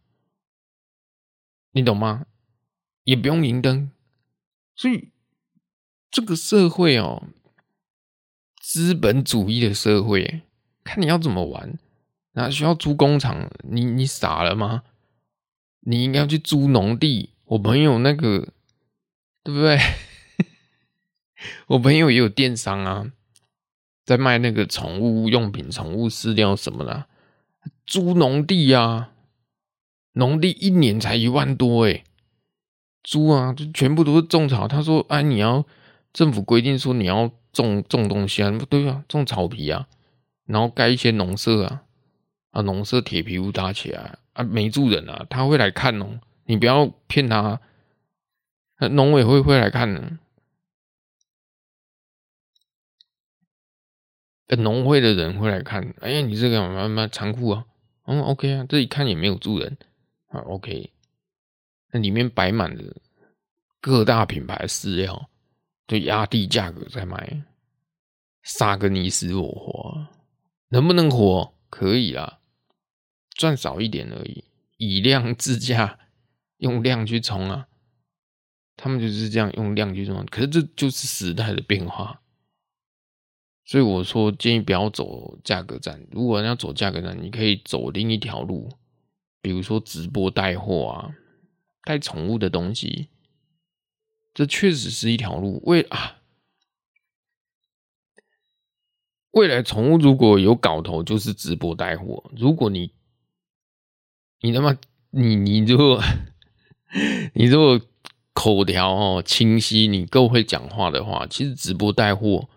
[1.71, 2.27] 你懂吗？
[3.03, 3.89] 也不用营登，
[4.75, 5.09] 所以
[6.11, 7.29] 这个社会哦，
[8.61, 10.41] 资本主义的社会，
[10.83, 11.79] 看你要怎么玩。
[12.33, 14.83] 那需要租工厂，你你傻了吗？
[15.79, 17.31] 你应该要去租农地。
[17.45, 18.53] 我朋友那个，
[19.41, 19.79] 对不对？
[21.67, 23.13] 我朋友也有电商啊，
[24.07, 27.07] 在卖那个宠物用品、宠物饲料什么的，
[27.85, 29.09] 租农地啊，
[30.13, 32.05] 农地一年才一万多哎，
[33.03, 34.65] 租啊，就全部都是种草。
[34.65, 35.65] 他说：“哎，你要
[36.13, 39.89] 政府规定说你要种种东西啊，对啊，种草皮啊，
[40.45, 41.83] 然后盖一些农舍啊，
[42.51, 47.59] 啊，农舍铁皮屋搭起来啊，没住人啊，他会来看哦。”你不要骗他，
[48.91, 50.17] 农委会会来看的，
[54.55, 55.93] 农会的人会来看。
[55.99, 57.65] 哎呀，你这个蛮蛮残酷啊！
[58.05, 59.77] 嗯，OK 啊，这一看也没有住人
[60.29, 60.91] 啊，OK。
[61.91, 62.95] 那里面摆满了
[63.81, 65.29] 各大品牌饲料，
[65.87, 67.43] 就压低价格在卖，
[68.43, 70.07] 杀个你死我活，
[70.69, 71.53] 能不能活？
[71.69, 72.39] 可以啊，
[73.35, 74.45] 赚少一点而已，
[74.77, 75.99] 以量制价。
[76.59, 77.67] 用量去冲啊，
[78.75, 82.19] 他们就是这样用量去冲，可是这就是时代的变化，
[83.67, 86.07] 所以我说建议不要走价格战。
[86.09, 88.69] 如果要走价格战，你可以走另一条路，
[89.41, 91.11] 比如说直播带货啊，
[91.83, 93.09] 带宠物的东西，
[94.33, 95.61] 这确实是一条路。
[95.65, 96.19] 未啊，
[99.31, 102.31] 未来宠物如果有搞头，就是直播带货。
[102.35, 102.93] 如果你
[104.39, 104.75] 你他妈
[105.11, 106.01] 你你如果。
[107.33, 107.81] 你如果
[108.31, 112.47] 口条哦清晰，你够会讲话的话，其实直播带货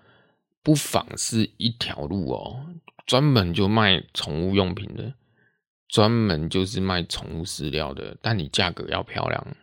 [0.63, 2.75] 不妨是一条路哦。
[3.07, 5.15] 专门就卖宠物用品的，
[5.89, 9.57] 专门就是卖宠物饲料的，但你价格要漂亮，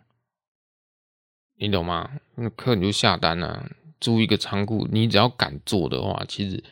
[1.56, 2.20] 你懂吗？
[2.34, 6.62] 那客人就下单啊，租一个仓库，你只要敢做的话，其实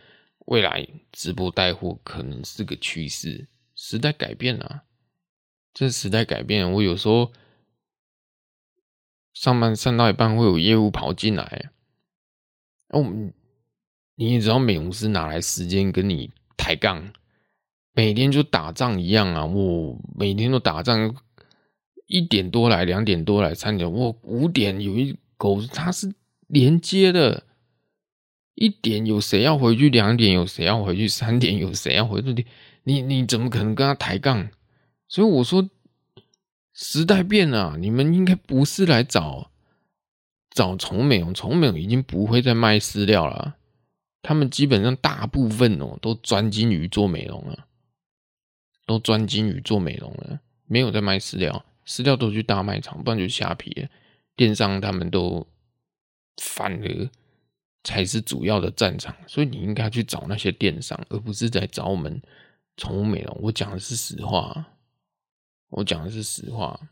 [0.47, 3.49] 未来直播带货可能是个趋势。
[3.75, 4.83] 时代改变了，
[5.73, 7.33] 这时代改变，我有时候。
[9.33, 11.71] 上班上到一半会有业务跑进来，
[12.89, 13.05] 哦，
[14.17, 17.13] 你也知道美容师哪来时间跟你抬杠？
[17.93, 19.47] 每天就打仗一样啊！
[19.47, 21.15] 我每天都打仗，
[22.07, 26.13] 一点多来，两点多来，三点，我五点有一狗，它是
[26.47, 27.45] 连接的，
[28.55, 29.89] 一点有谁要回去？
[29.89, 31.07] 两点有谁要回去？
[31.07, 32.33] 三点有谁要回去？
[32.33, 32.45] 你
[32.85, 34.51] 你你怎么可能跟他抬杠？
[35.09, 35.71] 所以我说。
[36.79, 39.51] 时代变了，你们应该不是来找
[40.51, 43.56] 找从美容，从美容已经不会再卖饲料了。
[44.27, 47.69] 他们基本上大部分哦，都专精于做美容了，
[48.85, 53.89] 都专精于做美容了，没有在卖饲料，饲料都去大卖场，不然就虾皮。
[54.35, 55.47] 电商他们都
[56.43, 57.09] 反而
[57.85, 62.21] 才是主要的战场，所以你应该去找那些电商，而不是在找我们
[62.77, 63.39] 宠物美容。
[63.41, 64.73] 我讲的是实话。
[65.69, 66.91] 我讲的是实话，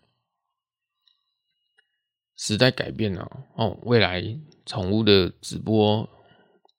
[2.36, 4.22] 时代改变了哦，未来
[4.64, 6.08] 宠物的直播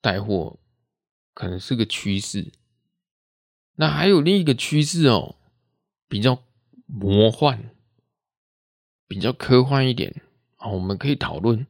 [0.06, 0.60] 带货
[1.34, 2.52] 可能是个趋势。
[3.74, 5.34] 那还有另一个趋势哦，
[6.06, 6.44] 比较
[6.86, 7.70] 魔幻，
[9.08, 10.22] 比较科幻一点
[10.58, 11.66] 啊，我们可以讨论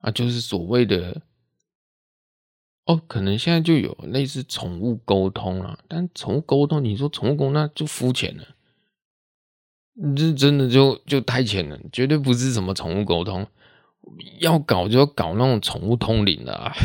[0.00, 1.22] 啊，就是所谓的
[2.84, 8.56] 哦，可能现在就有类似宠物沟通啊，但宠物沟通，你说宠物沟通那就肤浅了。
[10.14, 13.46] 这真的就就太浅了，绝对不是什么宠物沟通，
[14.38, 16.72] 要搞就要搞那种宠物通灵的啊！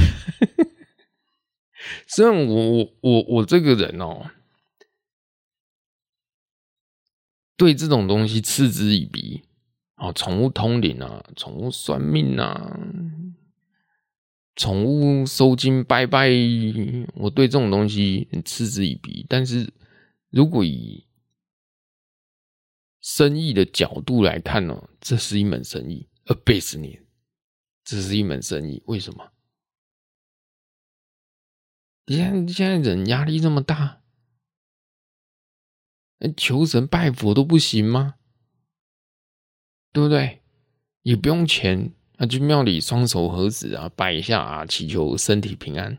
[2.08, 4.32] 虽然我我我我这个人哦，
[7.56, 9.44] 对这种东西嗤之以鼻，
[9.96, 12.80] 哦，宠物通灵啊，宠物算命啊，
[14.56, 16.30] 宠物收惊拜拜，
[17.16, 19.26] 我对这种东西很嗤之以鼻。
[19.30, 19.72] 但是
[20.30, 21.06] 如果以
[23.00, 27.05] 生意的角度来看呢，这是一门生意，a business，
[27.86, 28.84] 这是一门生意。
[28.88, 29.32] 为什么？
[32.08, 34.02] 你看现在人压力这么大，
[36.36, 38.16] 求神拜佛都不行吗？
[39.94, 40.42] 对不对？
[41.04, 45.98] 也不用钱，那去庙里双手合十啊，拜一下啊，祈求身体平安。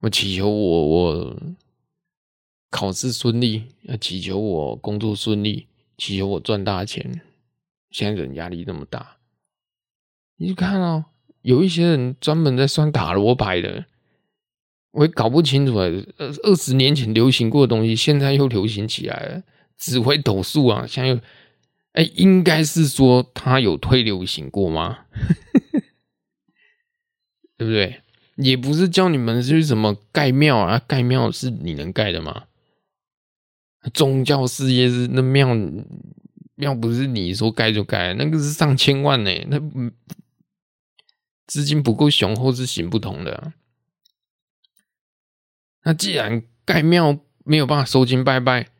[0.00, 1.40] 我祈求我我
[2.70, 7.22] 考试顺利，要祈求我工作顺利，祈求我赚大钱。
[7.90, 9.18] 现在人压力那么大，
[10.36, 11.04] 你去看哦，
[11.42, 13.84] 有一些人专门在算塔罗牌的，
[14.92, 15.86] 我也搞不清楚啊。
[16.18, 19.42] 二二十年前流行过的东西，现在又流行起来了。
[19.76, 21.18] 紫微斗数啊，现在又
[21.92, 25.00] 哎，应该是说它有退流行过吗？
[27.58, 28.00] 对不对？
[28.36, 32.44] 也不是叫你们去什么盖庙啊，盖庙是你能盖的吗？
[33.92, 35.48] 宗教事业是那庙
[36.54, 39.58] 庙不是你说盖就盖，那个是上千万呢，那
[41.52, 43.52] 资金不够雄厚是行不通的啊。
[45.82, 48.70] 那既然盖庙没有办法收金拜拜，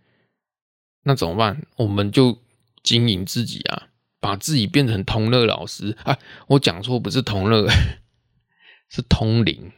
[1.03, 1.67] 那怎么办？
[1.77, 2.43] 我们就
[2.83, 6.19] 经营自己啊，把自己变成同乐老师啊！
[6.49, 7.69] 我讲错，不是同乐。
[8.89, 9.71] 是通灵，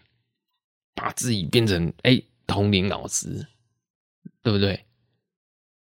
[0.95, 3.49] 把自己变成哎，通灵老师，
[4.41, 4.87] 对不对？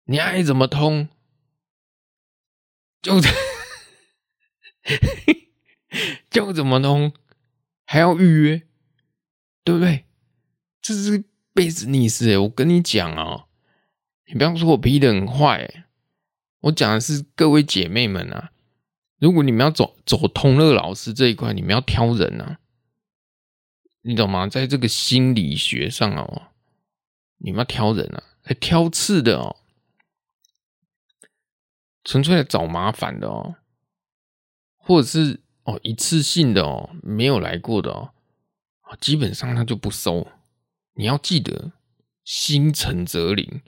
[0.04, 1.08] 你爱怎么通，
[3.02, 3.14] 就
[6.38, 7.12] 要怎么弄，
[7.86, 8.64] 还要预约，
[9.64, 10.06] 对不对？
[10.82, 11.24] 这是
[11.54, 13.48] business，我跟你讲哦，
[14.26, 15.86] 你不要说我批的很坏，
[16.62, 18.52] 我讲的是各位姐妹们啊，
[19.20, 22.60] 如果你们要走走通乐老师这一块，你们要挑人啊。
[24.02, 24.48] 你懂吗？
[24.48, 26.44] 在这个心理学上哦，
[27.40, 29.58] 你们要挑人啊，还挑刺的哦，
[32.06, 33.56] 纯粹来找麻烦的哦，
[34.78, 38.12] 或者是哦一次性的哦，没有来过的哦，
[39.02, 40.26] 基本上他就不收。
[40.94, 41.74] 你要记得，
[42.24, 43.62] 心诚则灵，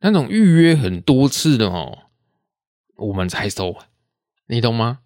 [0.00, 2.10] 那种预约很多次的哦，
[2.96, 3.78] 我们才收，
[4.46, 5.02] 你懂吗？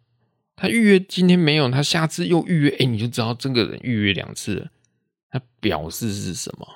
[0.57, 4.71] 他预约今天没有，他下次又预约，哎、你就知道这个人预约两次，
[5.29, 6.67] 他表示是什么？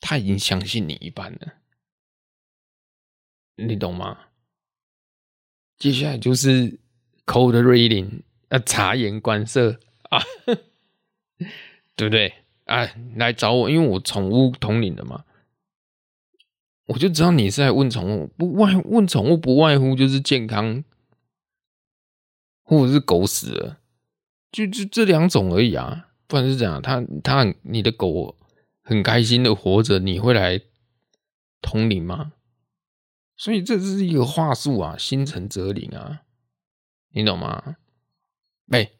[0.00, 1.54] 他已经相信你一半了，
[3.56, 4.26] 你懂吗？
[5.78, 6.78] 接下来就是
[7.28, 10.18] cold reading，啊，察言观色啊，
[11.94, 12.32] 对不对？
[12.64, 15.24] 啊，来找我，因为我宠物通灵的嘛，
[16.86, 20.82] 我就知道你是在问宠物，不外问宠物不外乎就是健康。
[22.70, 23.78] 或者是狗死了，
[24.52, 28.36] 就就这两种而已啊，不然是这样，他他你的狗
[28.82, 30.60] 很开心的活着，你会来
[31.62, 32.34] 通灵吗？
[33.38, 36.24] 所以这是一个话术啊，心诚则灵啊，
[37.18, 37.76] 你懂吗？
[38.68, 38.92] 哎、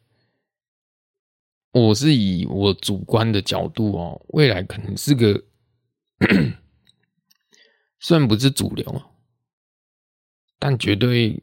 [1.71, 5.45] 我是以我主观的角度哦，未来可能是个
[7.97, 9.09] 虽然不是主流，
[10.59, 11.41] 但绝对。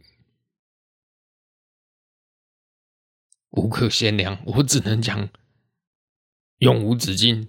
[3.53, 5.31] 无可限量，我只能讲
[6.59, 7.49] 永无止境，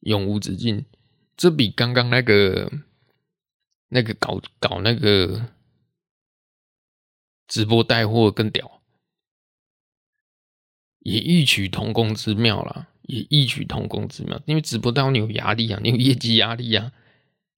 [0.00, 0.84] 永无止境。
[1.34, 2.70] 这比刚刚那个
[3.88, 5.55] 那个搞搞那个
[7.46, 8.80] 直播带货更屌，
[11.00, 14.40] 也异曲同工之妙啦，也异曲同工之妙。
[14.46, 16.92] 因为直播带货你有压力啊，你有业绩压力啊，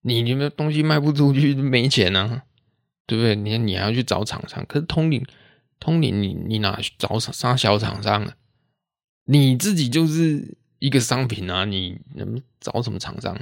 [0.02, 2.44] 你你们东西卖不出去没钱啊，
[3.06, 3.34] 对不对？
[3.34, 5.24] 你你还要去找厂商，可是通灵。
[5.80, 8.36] 通灵，你你哪找啥小厂商啊？
[9.26, 11.64] 你自己就是一个商品啊！
[11.64, 13.38] 你能找什么厂商？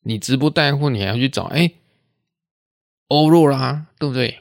[0.00, 1.72] 你直播带货，你还要去找哎，
[3.08, 4.40] 欧若拉对不对？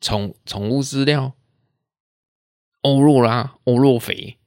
[0.00, 1.34] 宠宠物饲料，
[2.82, 4.38] 欧若拉、欧若肥，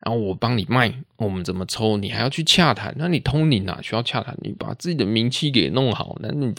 [0.00, 1.96] 然后我帮你卖，我们怎么抽？
[1.96, 2.94] 你还要去洽谈？
[2.98, 4.36] 那你通灵哪需要洽谈？
[4.42, 6.54] 你把自己的名气给弄好，那你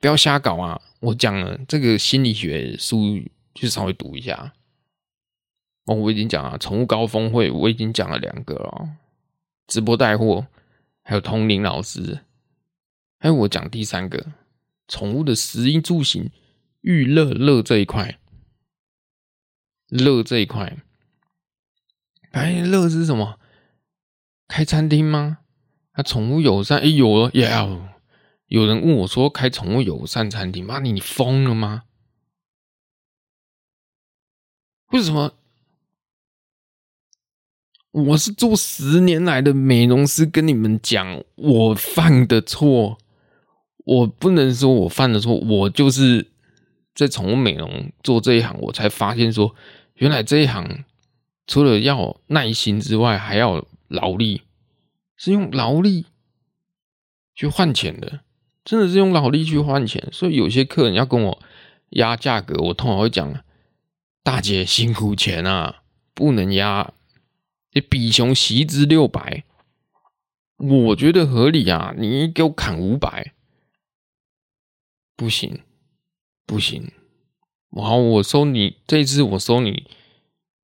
[0.00, 0.80] 不要瞎搞啊！
[1.00, 3.22] 我讲了这个心理学书。
[3.54, 4.54] 就稍微读一下
[5.84, 8.88] 哦，我已经讲了宠物高峰会，我已经讲了两个了，
[9.66, 10.46] 直播带货，
[11.02, 12.20] 还有通灵老师，
[13.18, 14.24] 还有我讲第三个
[14.88, 16.30] 宠物的食衣住行
[16.82, 18.18] 育乐乐这一块，
[19.88, 20.76] 乐这一块，
[22.32, 23.38] 哎，乐是什么？
[24.46, 25.38] 开餐厅吗？
[25.92, 26.78] 啊，宠物友善？
[26.78, 27.88] 哎，有了，有，
[28.46, 31.84] 有人问我说开宠物友善餐厅，妈，你疯了吗？
[34.90, 35.32] 为什么？
[37.92, 42.98] 我是做十年来的美容师，跟你们讲，我犯的错，
[43.84, 46.31] 我不能说我犯的错，我就是
[46.94, 49.54] 在宠物美容做这一行，我才发现说，
[49.94, 50.84] 原来这一行
[51.46, 54.42] 除了要耐心之外，还要劳力，
[55.16, 56.06] 是用劳力
[57.34, 58.20] 去换钱的，
[58.64, 61.42] 真的是用劳力去换钱，所以有些客人要跟我
[61.90, 63.42] 压价格，我通常会讲：
[64.22, 65.82] 大姐辛苦钱啊，
[66.14, 66.92] 不能压。
[67.74, 69.44] 你比熊席资六百，
[70.58, 73.32] 我觉得合理啊，你给我砍五百，
[75.16, 75.60] 不行，
[76.46, 76.90] 不行。
[77.70, 79.88] 好，我收你这次，我收你，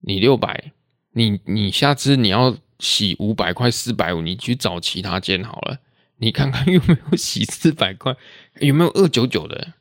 [0.00, 0.72] 你六百，
[1.12, 5.80] 你你下次你要洗五百块四百五，你去找其他间好了。
[6.18, 8.16] 你看看有没有洗四百块，
[8.60, 9.74] 有没有二九九的，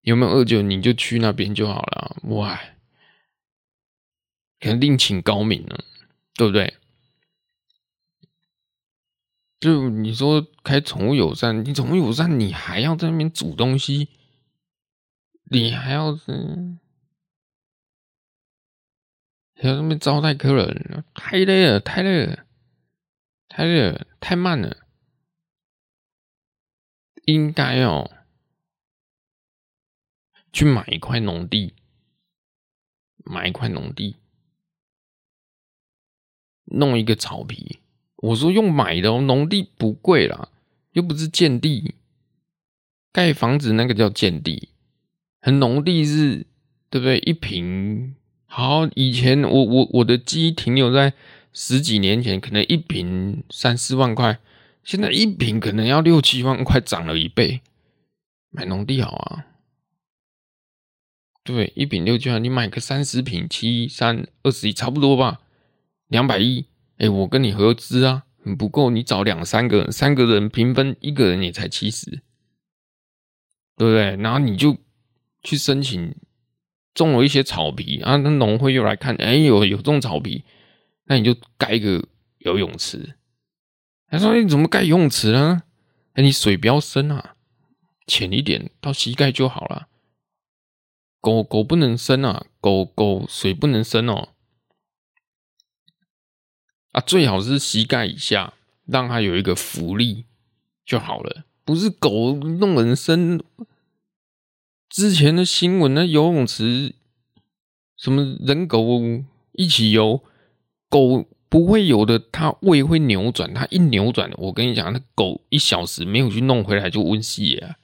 [0.00, 2.16] 有没有二九，你就去那边就好了。
[2.24, 2.58] 哇，
[4.58, 5.84] 肯定请高明了，
[6.34, 6.74] 对不对？
[9.60, 14.08] 就你说开宠物友善，你宠物友善，你还要在那边煮东西，
[15.52, 16.78] 你还要是
[19.56, 22.46] 还要那边招待客人，太累了，太累了，
[23.48, 24.76] 太累了，太慢了。
[27.24, 28.08] 应该哦，
[30.52, 31.74] 去买一块农地，
[33.24, 34.18] 买一块农地，
[36.66, 37.80] 弄一个草皮。
[38.16, 40.48] 我说用买的哦，农地不贵啦，
[40.92, 41.96] 又不是建地，
[43.12, 44.69] 盖房子那个叫建地，
[45.40, 46.46] 很农地是，
[46.88, 47.18] 对不对？
[47.20, 48.14] 一瓶
[48.46, 51.14] 好，以前我我我的记忆停留在
[51.52, 54.38] 十几年前，可能一瓶三四万块。
[54.82, 57.60] 现在一瓶可能要六七万块，涨了一倍。
[58.50, 59.46] 买农地好啊，
[61.44, 65.40] 对，一瓶六七万，你买个三十瓶，七三二十一，差不多吧？
[66.08, 66.66] 两百亿，
[66.96, 68.24] 哎，我跟你合资啊，
[68.58, 72.22] 不够你找两三个，三个人平分，一个人也才七十，
[73.76, 74.16] 对不对？
[74.16, 74.76] 然后你就
[75.42, 76.14] 去申请
[76.92, 80.44] 种了一些草皮啊，那农会又来看，哎，有有种草皮，
[81.04, 82.06] 那你就盖一个
[82.38, 83.16] 游泳池。
[84.08, 85.62] 他说：“你怎么盖游泳池呢？
[86.14, 87.36] 哎，你水不要深啊，
[88.06, 89.88] 浅一点，到膝盖就好了。
[91.20, 94.30] 狗狗不能深啊，狗狗水不能深哦。
[96.90, 100.24] 啊，最好是膝盖以下，让它有一个浮力
[100.84, 101.44] 就好了。
[101.64, 103.40] 不是狗弄人深。
[104.90, 106.94] 之前的新闻，那游泳池
[107.96, 109.00] 什么人狗
[109.52, 110.22] 一起游，
[110.90, 117.74] 狗。”不会有的，它胃会扭转，它一扭转，我跟你讲，那狗一小时没有去弄回来就温戏啊。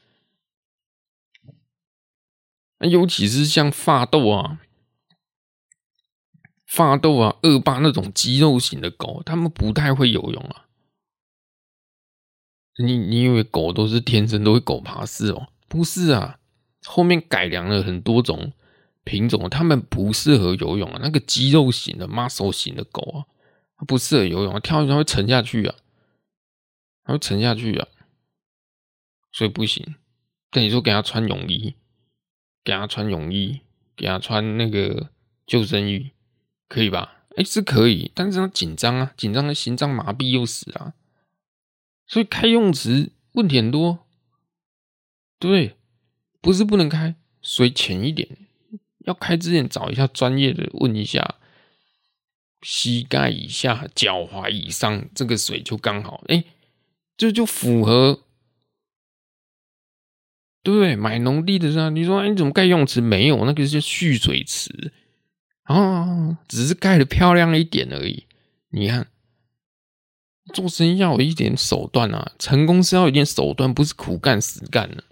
[2.79, 4.61] 那尤其是像发豆啊、
[6.65, 10.67] 发豆啊、恶霸那种肌肉型的狗，它们不太会游泳啊。
[12.79, 15.49] 你你以为狗都是天生都会狗爬式哦？
[15.67, 16.39] 不是啊，
[16.87, 18.53] 后面改良了很多种
[19.05, 20.99] 品种，它们不适合游泳啊。
[21.03, 23.27] 那个肌肉型的、muscle 型的狗啊。
[23.79, 25.75] 它不适合游泳，跳下去它会沉下去啊，
[27.05, 27.87] 它会沉下去啊，
[29.33, 29.97] 所以不行。
[30.51, 31.75] 跟你说，给它穿泳衣，
[32.65, 33.61] 给它穿泳衣，
[33.95, 35.11] 给它穿那个
[35.47, 36.13] 救生衣，
[36.69, 37.25] 可以吧？
[37.37, 40.95] 哎，是可以，但是它紧张啊，紧张的心脏麻痹又死啊，
[42.07, 44.07] 所以开泳池问题很多，
[45.39, 45.77] 对
[46.47, 46.53] 不？
[46.53, 48.29] 是不能开，水浅一点，
[49.01, 51.35] 要开之前找一下专业的，问一下。
[52.63, 56.43] 膝盖以下、脚踝以上，这个水就刚好，哎，
[57.17, 58.23] 这就，符合，
[60.65, 60.97] 对不对？
[60.97, 63.01] 买农地的时候，你说，哎，你怎么盖游泳池？
[63.01, 64.93] 没有，那个是蓄水池，
[65.65, 68.25] 啊，只是盖的漂亮一点而已。
[68.71, 69.07] 你看，
[70.53, 75.05] 做生意要有一点手段啊，成功是要有一点手段，不是苦干死干的。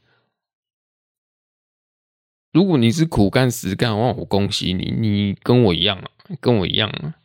[2.55, 6.09] 如果你是苦干实干，哇，我恭喜你，你跟我一样啊，
[6.41, 7.17] 跟我一样啊。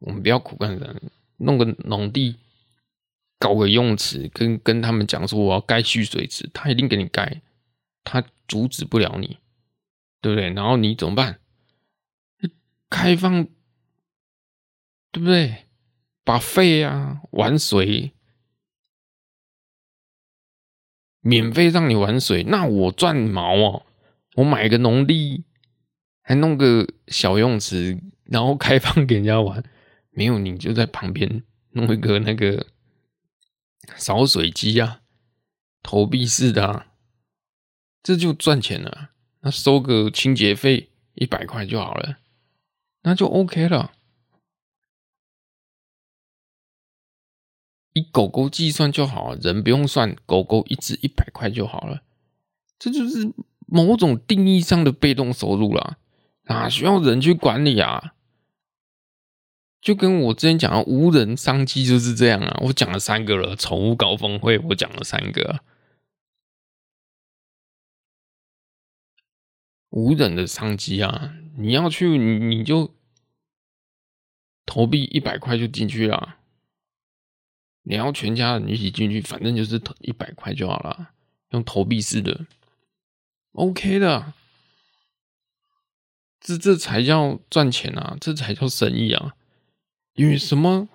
[0.00, 1.00] 我们不要苦干的，
[1.36, 2.34] 弄个农地，
[3.38, 7.40] 搞个用池，跟跟他们讲说我要盖蓄水池，他一定给你盖，
[8.02, 9.38] 他阻止不了你，
[10.20, 10.50] 对不对？
[10.50, 11.38] 然后你怎么办？
[12.90, 13.44] 开放，
[15.12, 15.66] 对不对？
[16.24, 18.10] 把费啊，玩水，
[21.20, 23.86] 免费让你玩水，那我赚毛哦！
[24.34, 25.44] 我买个农地，
[26.22, 29.62] 还弄个小游泳池，然后开放给人家玩。
[30.10, 32.66] 没有，你就在旁边弄一个那个
[33.96, 35.02] 扫水机啊，
[35.82, 36.86] 投币式的啊，
[38.02, 39.10] 这就赚钱了。
[39.40, 42.18] 那收个清洁费一百块就好了，
[43.02, 43.92] 那就 OK 了。
[47.92, 52.02] 以狗狗计算就好，人不用算，狗狗一只一百块就好了。
[52.78, 53.32] 这就是
[53.66, 55.98] 某种定义上的被动收入啦
[56.44, 58.14] 哪需要人去管理啊？
[59.80, 65.60] 就跟我之前讲的无人商机就是这样啊我讲了三个了宠物高峰会我讲了三个
[69.90, 72.94] 无人的商机啊你要去你你就
[74.64, 76.36] 投币一百块就进去了
[77.82, 81.10] 你要全家人一起进去反正就是投一百块就好了
[81.50, 82.46] 用投币式的。
[83.54, 84.34] ，OK 的。
[86.40, 88.18] 这这才叫赚钱啊！
[88.20, 89.34] 这才叫生意啊！
[90.12, 90.88] 因为什么？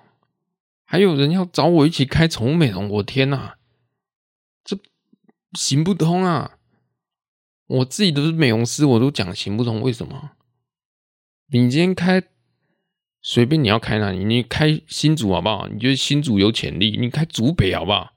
[0.86, 3.57] 还有人要找我一起开宠物美容，我天哪！
[4.64, 4.78] 这
[5.53, 6.60] 行不通啊！
[7.66, 10.32] 我自己都是美容师，我都讲行不通，为什么？
[11.47, 12.22] 你今天开
[13.24, 15.68] 随便你要开哪里，你开新竹好不好？
[15.68, 16.95] 你觉得新竹有潜力？
[16.95, 18.14] 你开竹北好不好？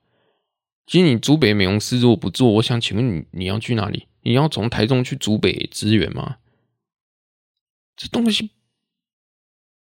[0.86, 4.08] 今天你竹北美容师如果不做，我想请问你，你要去哪里？
[4.22, 6.38] 你要从台中去竹北支援吗？
[7.94, 8.50] 这东西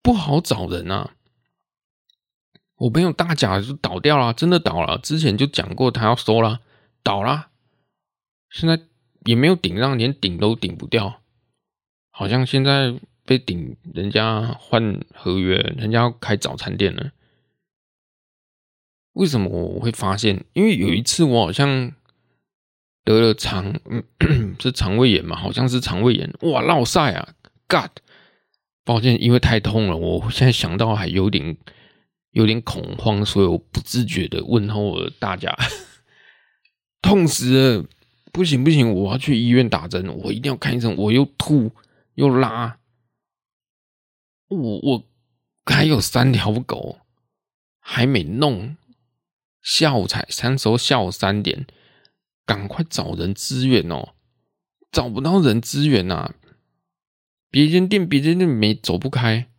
[0.00, 1.14] 不好找人啊！
[2.76, 4.98] 我朋友大甲就倒掉了，真的倒了。
[4.98, 6.60] 之前就讲过，他要收了，
[7.02, 7.50] 倒了。
[8.50, 8.80] 现在
[9.24, 11.20] 也没有顶让，连顶都顶不掉。
[12.10, 17.12] 好像现在被顶，人家换合约，人家要开早餐店了。
[19.14, 20.44] 为什么我会发现？
[20.52, 21.92] 因为有一次我好像
[23.08, 23.74] 得了肠，
[24.60, 25.36] 是肠胃炎嘛？
[25.36, 26.30] 好像是肠胃炎。
[26.42, 27.34] 哇，落晒啊
[27.66, 27.90] ！God，
[28.84, 31.56] 抱歉，因为太痛了，我现在想到还有点。
[32.32, 35.56] 有点恐慌，所以我不自觉的问候了大家，
[37.00, 37.86] 痛死了！
[38.30, 40.94] 不行不行，我要去医院打针，我一定要看医生。
[40.96, 41.72] 我又吐
[42.14, 42.78] 又拉，
[44.48, 45.04] 我我
[45.64, 46.98] 还有三条狗
[47.80, 48.76] 还没弄，
[49.62, 51.66] 下午才三时候下午三点，
[52.48, 54.14] 赶快找人支援哦！
[54.90, 56.34] 找不到人支援啊，
[57.50, 59.50] 别间店别间店没走不开。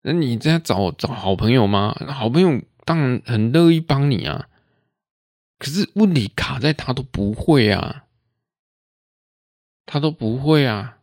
[0.00, 1.94] 那你在找找好朋友吗？
[2.08, 4.48] 好朋友当然很乐意帮你啊，
[5.58, 8.06] 可是问题卡在他都不会啊，
[9.84, 11.00] 他都不会啊，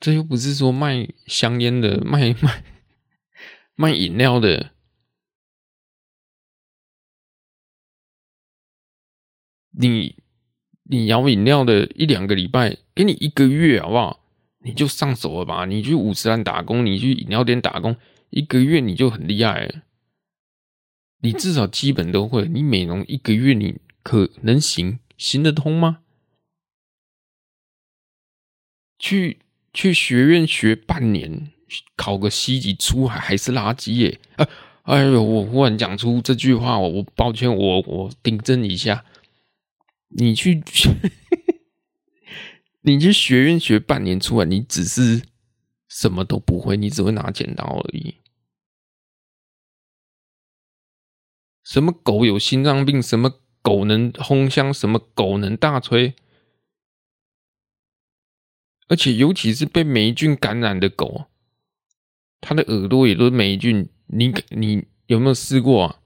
[0.00, 2.64] 这又不是说卖香烟的，卖卖
[3.76, 4.72] 卖饮料的，
[9.80, 10.16] 你
[10.82, 14.20] 你摇饮料的一两个礼拜，给你一个月好不好？
[14.60, 15.64] 你就上手了吧？
[15.66, 17.96] 你去五十岚打工，你去饮料店打工，
[18.30, 19.82] 一个月你就很厉害了。
[21.20, 22.48] 你至少基本都会。
[22.48, 26.00] 你美容一个月，你可能行行得通吗？
[28.98, 29.38] 去
[29.72, 31.52] 去学院学半年，
[31.94, 34.18] 考个 C 级出海还是垃圾耶！
[34.34, 34.48] 哎
[34.82, 39.04] 哎呦，我忽然讲出这句话，我抱歉，我我订正一下。
[40.08, 40.62] 你去。
[42.82, 45.22] 你去学院学半年出来，你只是
[45.88, 48.16] 什么都不会，你只会拿剪刀而已。
[51.62, 53.02] 什么狗有心脏病？
[53.02, 54.72] 什么狗能烘香？
[54.72, 56.14] 什么狗能大吹？
[58.86, 61.26] 而且尤其是被霉菌感染的狗，
[62.40, 63.90] 它的耳朵也都是霉菌。
[64.06, 66.00] 你你有没有试过啊？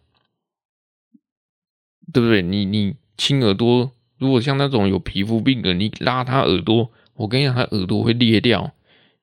[2.12, 2.42] 对不对？
[2.42, 3.92] 你你亲耳朵。
[4.18, 8.72] 如果像那种有皮肤病的，你拉他耳朵，我跟你讲，他耳朵会裂掉，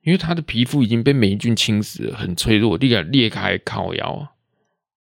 [0.01, 4.31] 因为他的皮肤已经被霉菌侵蚀，很脆弱，你给它裂开靠腰啊！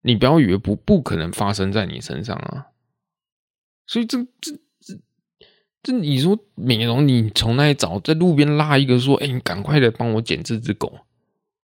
[0.01, 2.67] 你不要以为不不可能发生在你身上啊！
[3.85, 4.99] 所以这这这
[5.81, 7.99] 这，你说美容，你从那里找？
[7.99, 10.99] 在路边拉一个说：“哎，你赶快来帮我剪这只狗。”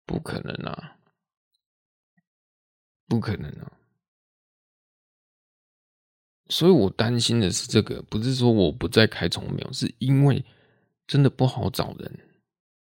[0.07, 0.97] 不可能啊！
[3.07, 3.73] 不可能啊！
[6.49, 10.45] 所以我担心的是这个，不是说我不再开宠物美容，是因为
[11.07, 12.19] 真的不好找人，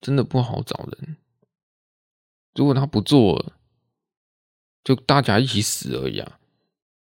[0.02, 1.18] 真的不好找人。
[2.56, 3.54] 如果他不做了，
[4.84, 6.40] 就大家一起死而已啊！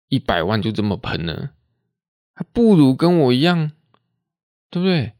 [0.08, 1.50] 一百万就这么喷了，
[2.34, 3.72] 还不如跟我一样，
[4.70, 5.14] 对不对？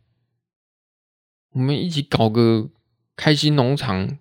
[1.50, 2.70] 我们一起搞个
[3.16, 4.18] 开心农场，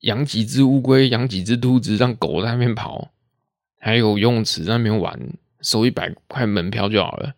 [0.00, 3.12] 养几只乌龟，养几只兔子，让狗在那边跑，
[3.78, 5.36] 还有游泳池在那边玩。
[5.64, 7.34] 收一百块门票就好了，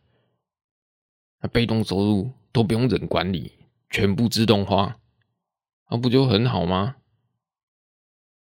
[1.41, 3.53] 那被动收入都不用人管理，
[3.89, 4.99] 全部自动化，
[5.89, 6.97] 那不就很好吗？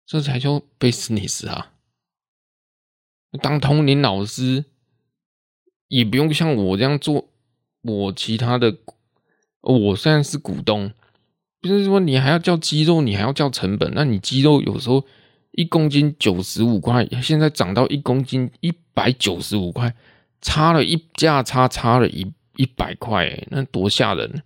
[0.06, 1.74] 这才叫 business 啊！
[3.42, 4.66] 当通灵老师
[5.90, 7.30] 也不用像我这样做，
[7.82, 8.78] 我其他的，
[9.60, 10.94] 我虽然是股东，
[11.60, 15.06] 不是说你还要叫肌肉，你还要叫成本，那你肌肉有时候。
[15.54, 19.96] 一公斤九十五块，现在涨到一公斤一百九十五块，
[20.42, 24.44] 差了一价差，差了一一百块，那多吓人！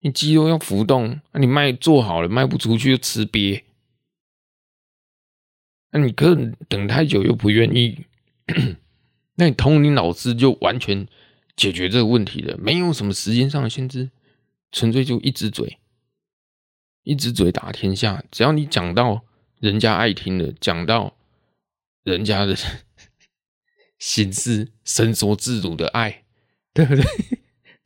[0.00, 3.62] 你肌肉要浮动，那你卖做好了卖不出去就吃瘪，
[5.90, 6.36] 那你可
[6.68, 8.04] 等太久又不愿意，
[9.36, 11.08] 那你通灵老师就完全
[11.56, 14.10] 解决这个问题的，没有什么时间上的限制，
[14.70, 15.78] 纯粹就一只嘴，
[17.02, 18.22] 一只嘴打天下。
[18.30, 19.24] 只要你讲到
[19.60, 21.16] 人家爱听的，讲到
[22.02, 22.56] 人家的
[23.98, 26.24] 心思，伸缩自如的爱，
[26.74, 27.04] 对不对？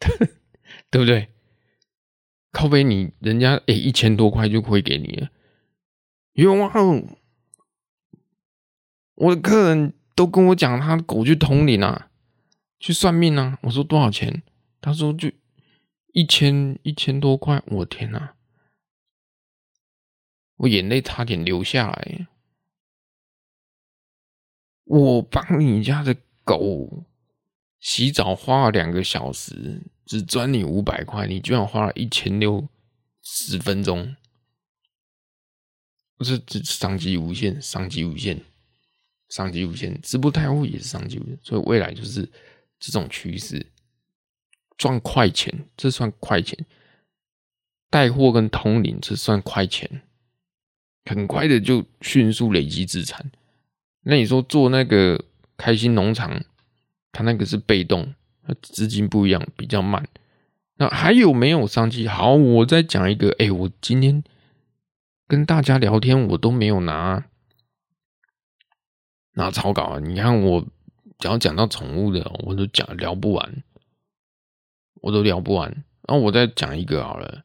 [0.90, 1.28] 对不对？
[2.52, 5.30] 靠北你人家诶一千多块就会给你了，
[6.32, 7.16] 冤枉！
[9.14, 12.10] 我的客人都跟我讲，他狗去通灵啊，
[12.80, 13.58] 去算命啊。
[13.62, 14.42] 我说多少钱？
[14.80, 15.30] 他说就
[16.12, 17.62] 一千一千多块。
[17.66, 18.34] 我天哪，
[20.60, 22.26] 我眼泪差点流下来。
[24.84, 27.04] 我帮你家的狗
[27.78, 32.68] 洗澡花了两个小时，只赚你五百块，你居然花了一千六
[33.22, 34.16] 十分钟，
[36.16, 38.42] 不是这商机无限，商机无限。
[39.30, 42.28] 商机无限，直播带货也是商机无限，所以未来就是
[42.78, 43.64] 这种趋势，
[44.76, 46.58] 赚快钱，这算快钱；
[47.88, 50.02] 带货跟通灵，这算快钱，
[51.10, 53.32] 很快的就迅速累积资产。
[54.02, 55.24] 那你说做那个
[55.56, 56.40] 开心农场，
[57.10, 58.14] 它那个是被动，
[58.46, 60.06] 它资金不一样，比较慢。
[60.76, 62.06] 那还有没有商机？
[62.06, 63.34] 好，我再讲一个。
[63.40, 64.22] 哎、我今天
[65.26, 67.24] 跟大家聊天，我都没有拿。
[69.34, 69.98] 拿草稿啊！
[69.98, 70.64] 你看我，
[71.18, 73.62] 只要讲到宠物的，我都讲聊不完，
[75.02, 75.68] 我都聊不完。
[76.06, 77.42] 然后我再讲一个好了，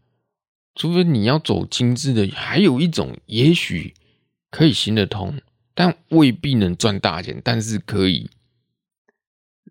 [0.76, 3.94] 除非你要走精致的，还有一种也许
[4.52, 5.42] 可以行得通，
[5.74, 8.30] 但未必能赚大钱，但是可以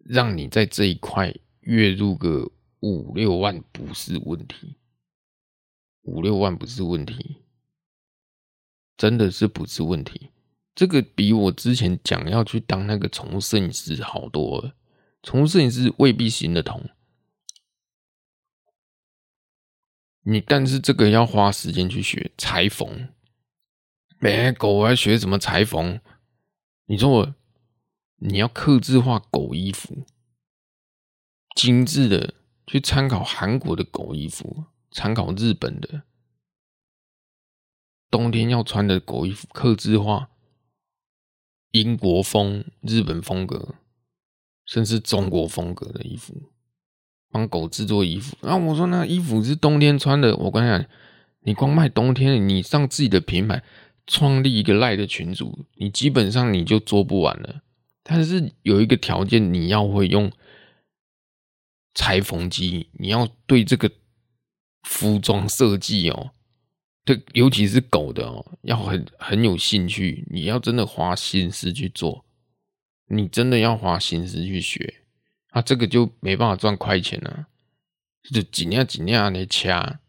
[0.05, 2.51] 让你在这一块月入个
[2.81, 4.77] 五六万不是问题，
[6.03, 7.37] 五六万不是问题，
[8.97, 10.31] 真的是不是问题。
[10.75, 14.75] 这个比我之前讲要去当那个宠物摄影师好多了。
[15.23, 16.83] 宠物摄影师未必行得通，
[20.25, 23.09] 你但是这个要花时间去学裁缝。
[24.19, 26.01] 没狗，我要学怎么裁缝？
[26.87, 27.35] 你说我，
[28.17, 30.07] 你要客制化狗衣服，
[31.55, 32.35] 精致的
[32.67, 36.03] 去参考韩国的狗衣服，参考日本的
[38.11, 40.31] 冬天要穿的狗衣服，刻字化。
[41.73, 43.75] 英国风、日本风格，
[44.65, 46.53] 甚至中国风格的衣服，
[47.35, 48.39] 帮狗制作衣服。
[48.41, 50.37] 然后我说，那衣服是冬天穿的。
[50.37, 50.87] 我跟你讲，
[51.41, 53.61] 你光卖冬天，你上自己的品牌，
[54.07, 57.63] 创立一个赖的群组，你基本上你就做不完了。
[58.05, 60.31] 但是有一个条件，你要会用
[61.93, 63.91] 裁缝机，你要对这个
[64.85, 66.31] 服装设计哦。
[67.05, 70.25] 对，尤其是狗的哦，要很很有兴趣。
[70.31, 72.25] 你要真的花心思去做，
[73.09, 75.03] 你真的要花心思去学，
[75.55, 77.47] 啊，这个就没办法赚快钱了，
[78.25, 80.01] 就尽量尽量的掐，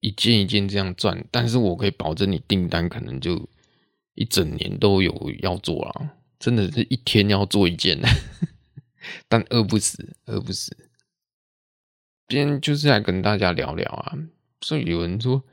[0.00, 1.24] 一件一件这样赚。
[1.30, 3.48] 但是我可以保证，你订单可能就
[4.14, 8.00] 一整年都有要做了，真的是一天要做一件，
[9.28, 10.76] 但饿不死，饿不死。
[12.26, 14.18] 今天就是来跟大家聊聊啊，
[14.60, 15.44] 所以有人说。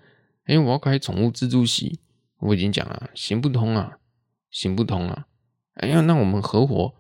[0.45, 2.01] 哎，我要开宠物自助洗，
[2.39, 3.97] 我已经讲了，行不通啊，
[4.51, 5.27] 行不通啊！
[5.75, 6.95] 哎呀，那我们合伙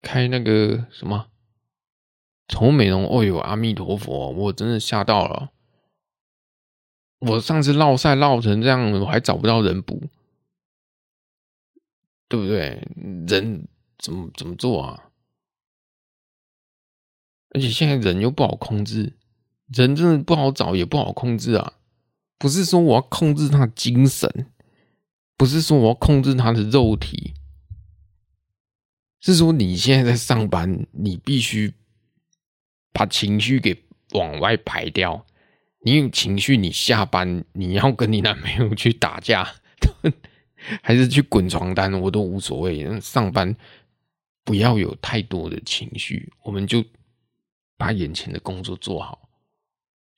[0.00, 1.26] 开那个什么
[2.50, 3.06] 宠物美容？
[3.08, 5.52] 哦呦，阿弥陀佛，我真的吓到了！
[7.20, 10.02] 我上次落赛落成这样，我还找不到人补，
[12.28, 12.86] 对不对？
[13.28, 15.10] 人怎么怎么做啊？
[17.50, 19.16] 而且现在人又不好控制，
[19.68, 21.74] 人真的不好找，也不好控制啊。
[22.36, 24.50] 不是说我要控制他精神，
[25.36, 27.34] 不是说我要控制他的肉体，
[29.20, 31.74] 是说你现在在上班，你必须
[32.92, 35.26] 把情绪给往外排掉。
[35.82, 39.48] 你有情绪，你下班你要跟你男朋友去打架，
[40.82, 43.00] 还是去滚床单，我都无所谓。
[43.00, 43.56] 上班
[44.44, 46.84] 不要有太多的情绪，我们就
[47.78, 49.30] 把眼前的工作做好。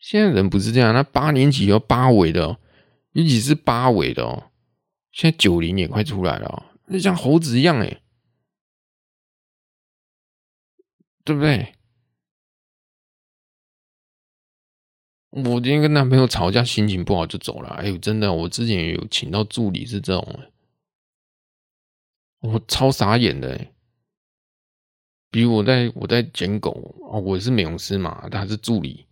[0.01, 2.59] 现在人不是这样，那八年级要八尾的，
[3.13, 4.51] 尤其是八尾的哦。
[5.13, 8.01] 现在九零也快出来了，那像猴子一样哎，
[11.23, 11.75] 对不对？
[15.33, 17.71] 我今天跟男朋友吵架，心情不好就走了。
[17.71, 20.41] 哎呦，真的，我之前也有请到助理是这种，
[22.41, 23.59] 我超傻眼的。
[25.31, 29.07] 比如我在我在捡狗哦，我是美容师嘛，他是助理。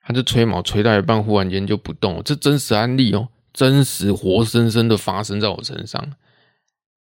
[0.00, 2.22] 他就吹毛吹到一半，忽然间就不动了。
[2.22, 6.14] 这真实案例哦，真实活生生的发生在我身上。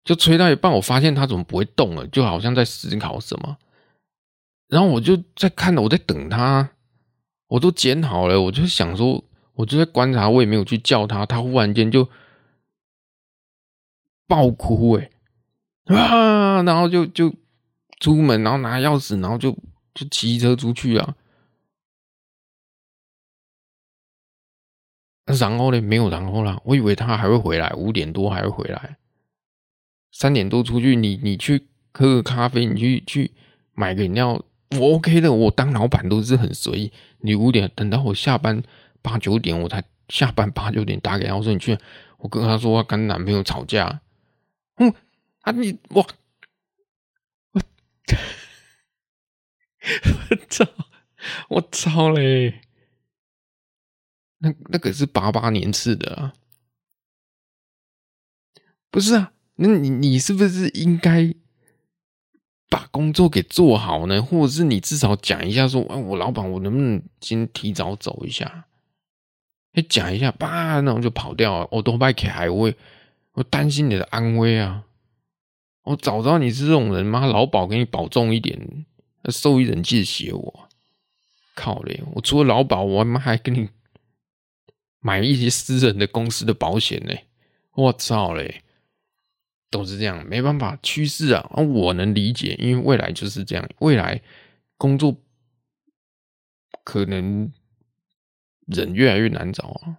[0.02, 3.58] 就吹到一半，我发现他怎么不会动了，就好像在思考什么。
[4.68, 6.70] 然后我就在看，我在等他，
[7.48, 9.22] 我都剪好了，我就想说，
[9.54, 12.08] 我就在观察，我也没有去叫他，他忽然间就
[14.26, 15.10] 爆哭，哎
[15.94, 17.34] 啊，然后就就
[18.00, 19.52] 出门，然后拿钥匙，然后就
[19.94, 21.14] 就骑车出去啊。
[25.26, 26.60] 然后呢，没有然后了。
[26.64, 28.98] 我以为他还会回来，五点多还会回来，
[30.12, 33.32] 三点多出去，你你去喝个咖啡，你去去
[33.72, 34.32] 买个饮料，
[34.78, 35.32] 我 OK 的。
[35.32, 36.92] 我当老板都是很随意。
[37.24, 38.62] 你五点等到我下班
[39.00, 41.78] 八九点，我才下班八九点打给他，我说你去，
[42.18, 44.02] 我跟他说我跟男朋友吵架。
[44.76, 44.92] 嗯
[45.40, 46.06] 啊你我
[47.52, 47.62] 我
[50.28, 50.66] 我操
[51.48, 52.60] 我操嘞！
[54.38, 56.34] 那那个是八八年次的啊，
[58.90, 59.32] 不是啊？
[59.56, 61.34] 那你你是不是应该
[62.68, 64.22] 把工作给做好呢？
[64.22, 68.66] 或者是你至少讲一下说，哎，我老板，我能不能先提早走一下？
[69.74, 71.68] 哎，讲一下，叭，那我就跑掉。
[71.70, 72.74] 我都拜给海威，
[73.32, 74.84] 我担心你的安危啊！
[75.82, 78.86] 我早知道你是这种人，妈，劳保给你保重一点，
[79.28, 80.68] 受益人谢谢我。
[81.54, 82.02] 靠嘞！
[82.14, 83.68] 我除了劳保，我妈还给你。
[85.00, 87.14] 买一些私人的公司的保险呢，
[87.74, 88.63] 我操嘞，
[89.70, 94.22] 都是这样，没办法，趋势啊，我能理解，因为未来就是这样，未来
[94.76, 95.16] 工作
[96.84, 97.52] 可能
[98.66, 99.98] 人越来越难找啊。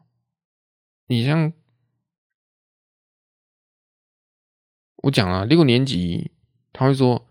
[1.08, 1.54] 你像
[4.98, 6.32] 我讲啊，六年级
[6.74, 7.28] 他会说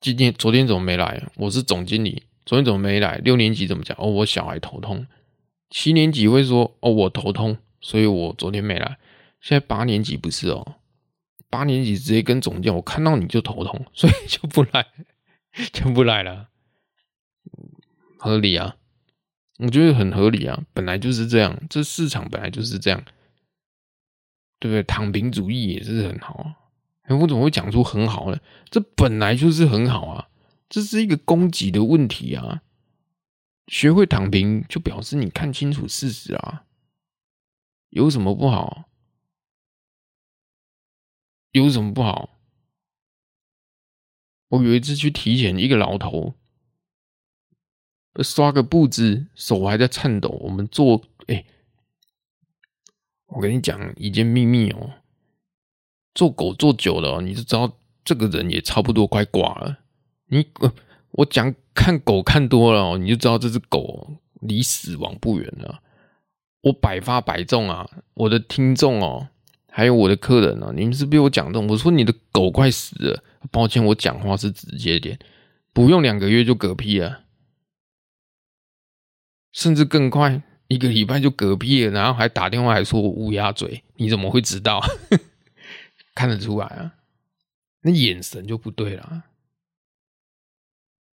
[0.00, 1.30] 今天昨天怎么没来？
[1.36, 3.18] 我是总经理，昨天怎么没来？
[3.18, 3.96] 六年级怎么讲？
[4.00, 5.06] 哦，我小孩头痛。
[5.70, 8.98] 七年级会说：“哦，我头痛，所以我昨天没来。”
[9.40, 10.76] 现在八年级不是哦，
[11.56, 14.84] 八年级直接跟总监：“我看到你就头痛，所以就不来，
[15.72, 16.48] 就不来了。”
[18.18, 18.74] 合理啊，
[19.58, 23.04] 我觉得很合理啊，本来就是这样，这市场本来就是这样，
[24.58, 24.82] 对不对？
[24.82, 26.56] 躺平主义也是很好啊。
[27.02, 28.40] 哎，我怎么会讲出很好呢？
[28.68, 30.28] 这本来就是很好啊，
[30.68, 32.62] 这是一个供给的问题啊。
[33.68, 36.64] 学会躺平，就表示你看清楚事实啊，
[37.90, 38.90] 有什么不好？
[41.54, 42.38] 有什么不好？
[44.48, 46.34] 我有一次去体检，一个老头
[48.22, 50.28] 刷个步子，手还在颤抖。
[50.28, 51.44] 我们做，哎、
[53.26, 54.94] 我跟你讲一件秘密哦，
[56.14, 59.78] 做狗做久了，你就知道这个人也差不多快挂了。
[60.26, 60.46] 你，
[61.12, 61.54] 我讲。
[61.76, 64.08] 看狗看多了，你就知道这只狗
[64.42, 65.82] 离死亡不远了。
[66.60, 69.28] 我百发百中啊，我的听众哦，
[69.76, 71.66] 还有我的客人啊，你们是被我讲中。
[71.66, 75.18] 我说你的狗快死了，抱歉，我讲话是直接点，
[75.72, 77.24] 不用两个月就嗝屁了，
[79.50, 84.80] 甚至更快，一个礼拜就嗝屁了，然后还打电话还说我乌鸦嘴，你怎么会知道？
[86.14, 86.94] 看得出来啊，
[87.82, 89.24] 那眼神就不对了。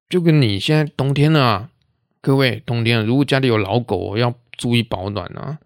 [0.08, 1.72] 就跟你现在冬天了啊，
[2.22, 5.58] 各位冬天，如果家里有老狗，要注意保暖啊。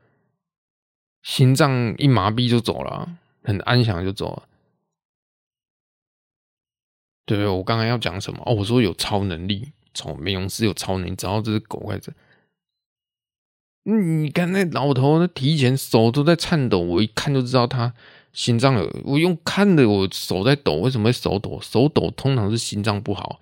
[1.25, 4.43] 心脏一麻痹就走了，很安详就走了。
[7.25, 7.47] 对不对？
[7.47, 8.43] 我刚刚要讲什么？
[8.45, 12.13] 哦，我说有超能力，从美容师有超能力，找到这只狗在这。
[13.85, 17.91] 你看那老头，那提前手都在颤抖，我一看就知道他
[18.31, 19.01] 心脏有。
[19.03, 21.59] 我用看的，我手在抖，为什么会手抖？
[21.59, 23.41] 手抖通常是心脏不好。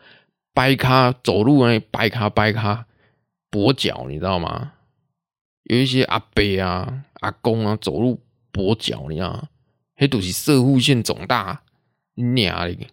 [0.54, 2.86] 掰咖走路那掰咖掰咖
[3.52, 4.72] 跛脚，你知道吗？
[5.64, 8.22] 有一些阿伯啊、阿公啊走路
[8.52, 9.50] 跛脚，你知道吗？
[9.98, 11.64] 那都是摄护腺肿大，
[12.16, 12.88] 你娘的！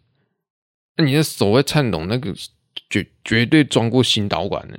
[0.96, 2.32] 那你的手会颤抖，那个
[2.88, 4.78] 绝绝对装过心导管的。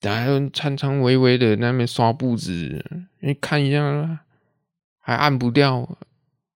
[0.00, 2.84] 然后颤颤巍巍的那边刷步子，
[3.18, 4.20] 你看一下，
[5.00, 5.98] 还按不掉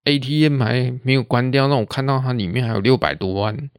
[0.05, 3.71] ，ATM 还没有关掉，让我看到它里面还有六百多万。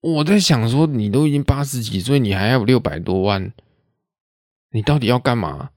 [0.00, 3.52] 我在想说，你都已经八十几岁，你还有六百多万，
[4.74, 5.70] 你到底要干嘛？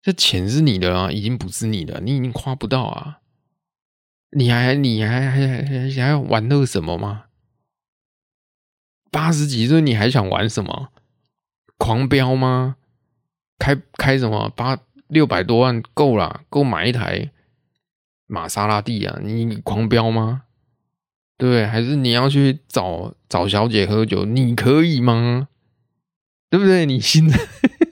[0.00, 3.18] 这钱是你的啊，已经不是你的，你已经花不到啊！
[4.30, 7.24] 你还你还还还还想要玩乐什么吗？
[9.10, 10.90] 八十几岁你还想玩什么？
[11.76, 12.76] 狂飙吗？
[13.58, 14.48] 开开什么？
[14.50, 14.78] 八
[15.08, 17.32] 六百多万够了，够买一台
[18.26, 19.18] 玛莎拉蒂啊！
[19.20, 20.44] 你狂飙吗？
[21.36, 24.24] 对，还是你要去找找小姐喝酒？
[24.24, 25.48] 你可以吗？
[26.48, 26.86] 对不对？
[26.86, 27.40] 你心脏，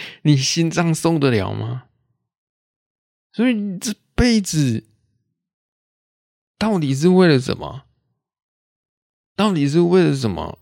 [0.22, 1.86] 你心脏受得了吗？
[3.32, 4.84] 所以你这辈子
[6.56, 7.84] 到底是为了什么？
[9.36, 10.58] 到底是为了什么？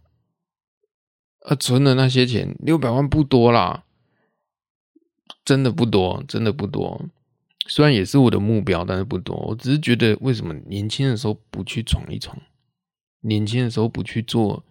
[1.41, 3.85] 呃，存的那些钱六百万不多啦，
[5.45, 7.09] 真的不多，真的不多。
[7.69, 9.37] 虽然也是我的目标，但是不多。
[9.37, 12.37] 我只是觉得，为什么年轻的时候不去闯一闯？
[13.21, 14.65] 年轻的时候不去做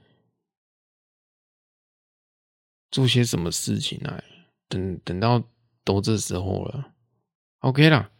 [2.91, 4.24] 做些什么事情来？
[4.68, 5.43] 等等到
[5.84, 6.93] 都这时候了
[7.59, 8.11] ，OK 啦。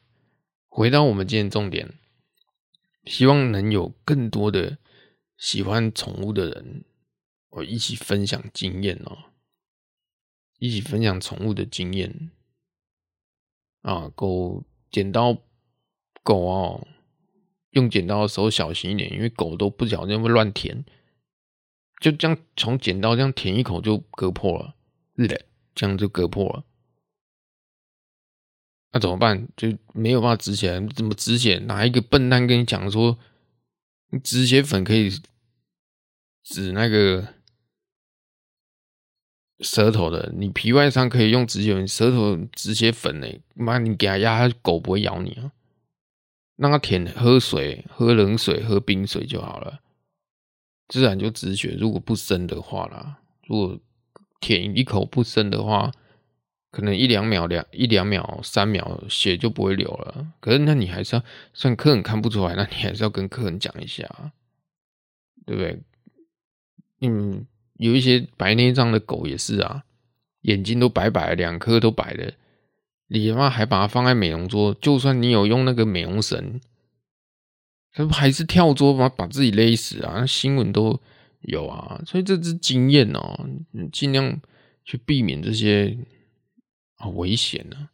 [0.67, 1.93] 回到我们今天重点，
[3.05, 4.77] 希望能有更多的
[5.37, 6.85] 喜欢宠物的人。
[7.51, 9.31] 我一起分享经验哦，
[10.59, 12.31] 一起分享宠物的经验
[13.81, 14.11] 啊！
[14.13, 15.37] 狗剪刀
[16.21, 16.85] 狗哦，
[17.69, 20.83] 用剪刀的时候小心一点，因为狗都不小心会乱舔，
[22.01, 24.75] 就这样从剪刀这样舔一口就割破了，
[25.15, 25.45] 是的，
[25.76, 26.63] 这样就割破了。
[28.93, 29.47] 那怎么办？
[29.55, 31.59] 就没有办法止血，怎么止血？
[31.59, 33.19] 哪一个笨蛋跟你讲说，
[34.23, 35.11] 止血粉可以
[36.43, 37.36] 止那个？
[39.61, 43.28] 舌头的，你皮外伤可以用止血粉，舌头止血粉呢？
[43.53, 45.53] 妈，你给它压，它狗不会咬你啊。
[46.57, 49.80] 让它舔，喝水，喝冷水，喝冰水就好了，
[50.89, 51.78] 自然就止血。
[51.80, 53.80] 如果不深的话啦，如果
[54.45, 55.91] 舔一口不深的话，
[56.69, 60.27] 可能一两秒、两一两秒、三秒，血就不会流了。
[60.39, 64.07] 可是那你还是要，虽然客人看不出来，那你还是要跟客人讲一下，
[65.47, 65.79] 对不对？
[67.01, 67.47] 嗯。
[67.77, 69.83] 有一些白内障的狗也是啊，
[70.43, 72.33] 眼睛都白白，两颗都白的，
[73.07, 76.61] 你他妈还把它放在美容桌，就算你有用那个美容绳，
[77.91, 80.19] 它不还是跳桌把把自己勒死啊？
[80.19, 81.01] 那新闻都
[81.47, 83.49] 有啊，所以这是经验哦，
[83.91, 84.41] 尽量
[84.83, 85.97] 去避免这些
[86.95, 87.89] 啊危险呢。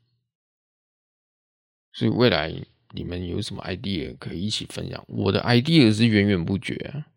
[1.93, 2.53] 所以未来
[2.91, 5.03] 你们有什么 idea 可以一起分享？
[5.07, 7.07] 我的 idea 是源源不绝啊。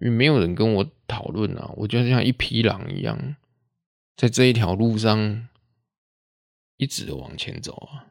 [0.00, 3.36] 因为没有人跟我讨论啊，我就像一匹狼一样，
[4.16, 5.48] 在这一条路上
[6.76, 8.06] 一直的往前走啊。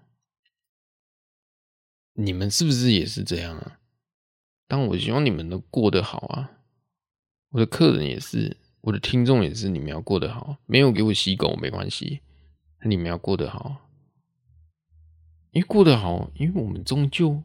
[2.14, 3.80] 你们是不是也是这样啊？
[4.68, 6.57] 但我希望你们能过得好啊。
[7.50, 10.58] 我的客人也是，我的听众也是，你们要过得好。
[10.66, 12.20] 没有给我洗狗没关系，
[12.84, 13.88] 你们要过得好。
[15.52, 17.42] 因为过得好，因为我们终究，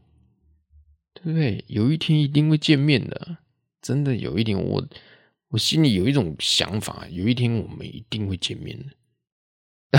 [1.14, 1.64] 对不对？
[1.68, 3.38] 有一天一定会见面的。
[3.80, 4.86] 真的有一点，我
[5.48, 8.78] 我心里有一种想法，有一天我们一定会见面
[9.90, 9.92] 的。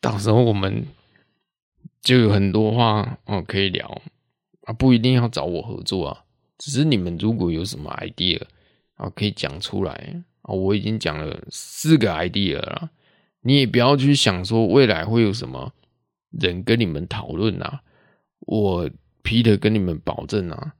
[0.00, 0.86] 到时候我们
[2.00, 4.02] 就有很多话哦可以聊
[4.62, 6.23] 啊，不一定要找我合作啊，
[6.58, 8.42] 只是你们如果有什么 idea
[8.94, 9.92] 啊，可以讲出来
[10.42, 10.52] 啊。
[10.54, 12.90] 我已经讲了四个 idea 了，
[13.40, 15.72] 你也不要去想说未来会有什么
[16.30, 17.82] 人跟你们讨论啊。
[18.40, 18.90] 我
[19.22, 20.74] Peter 跟你们保证啊。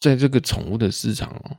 [0.00, 1.58] 在这个宠物的市场哦，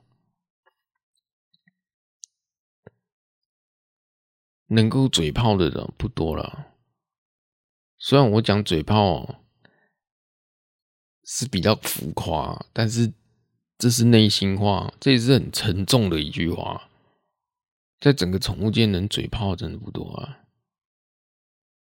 [4.68, 6.74] 能够嘴炮的人不多了。
[7.98, 9.43] 虽然我讲嘴炮
[11.24, 13.12] 是比较浮夸，但是
[13.78, 16.90] 这是内心话，这也是很沉重的一句话。
[18.00, 20.40] 在整个宠物界，能嘴炮真的不多啊，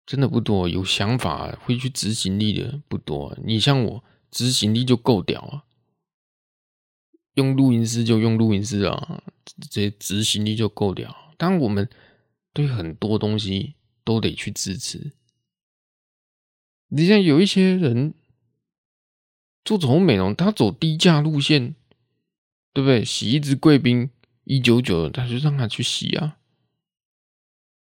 [0.07, 0.69] 真的不多。
[0.69, 3.37] 有想法会去执行力的不多。
[3.43, 5.65] 你像我，执行力就够屌啊。
[7.35, 9.23] 用录音师就用录音师啊，
[9.71, 11.35] 这执行力就够屌。
[11.37, 11.89] 当然，我们
[12.53, 13.75] 对很多东西
[14.05, 15.13] 都得去支持。
[16.89, 18.15] 你像有一些人
[19.65, 21.75] 做宠物美容，他走低价路线，
[22.73, 23.05] 对不对？
[23.05, 24.11] 洗一只贵宾
[24.45, 26.39] 一九九，他就让他去洗啊，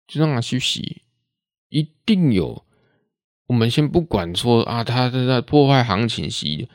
[0.07, 1.03] 就让他去洗，
[1.69, 2.65] 一定有。
[3.47, 6.69] 我们先不管说啊，他是在破坏行情洗，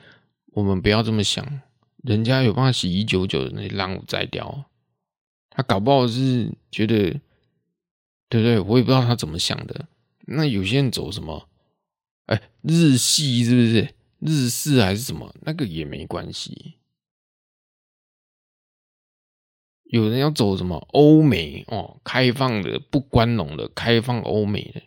[0.53, 1.61] 我们不要这么想。
[2.03, 4.69] 人家有办法洗一九九的那让我摘掉，
[5.49, 7.19] 他搞不好是觉得，
[8.29, 8.59] 对不对？
[8.59, 9.87] 我也不知道他怎么想的。
[10.27, 11.49] 那有些人走什么，
[12.27, 13.96] 哎，日系是不是？
[14.19, 15.33] 日式还是什么？
[15.41, 16.75] 那个也没关系。
[19.83, 24.81] 有人要走什么欧美哦，开放的、不关笼的、开放欧美的，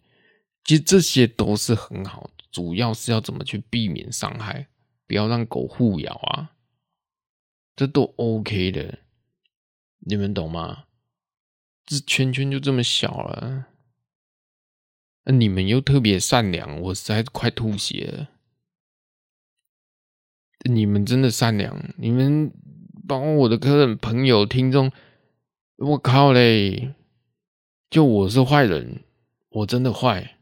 [0.64, 4.68] 其实这些都是很好，主要是要怎么去避免伤害，
[5.06, 6.56] 不要让狗互咬啊。
[7.76, 8.98] 这都 OK 的，
[10.00, 10.84] 你们懂吗？
[11.86, 13.68] 这圈圈就这么小了，
[15.24, 18.28] 那你们又特别善良，我实在快吐血了。
[20.68, 22.52] 你们真的善良，你们
[23.08, 24.92] 帮我的客人、朋友、听众，
[25.76, 26.94] 我靠嘞！
[27.88, 29.02] 就我是坏人，
[29.48, 30.36] 我真的坏，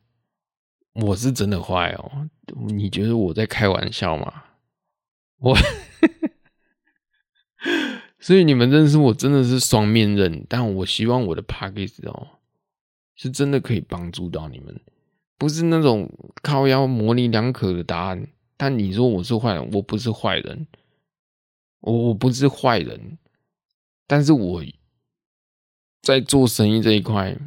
[0.92, 2.28] 我是真的坏哦。
[2.66, 4.44] 你觉得我在开玩笑吗？
[5.38, 5.56] 我，
[8.18, 12.38] 所以你们认识我真的是双面刃，但我希望我的 Podcast 哦，
[13.14, 14.80] 是真的可以帮助到你们，
[15.38, 16.10] 不是那种
[16.42, 18.26] 靠腰模棱两可的答案。
[18.58, 20.66] 但你说我是坏人，我不是坏人，
[21.78, 23.16] 我我不是坏人，
[24.06, 24.62] 但是我
[26.02, 27.38] 在做生意这一块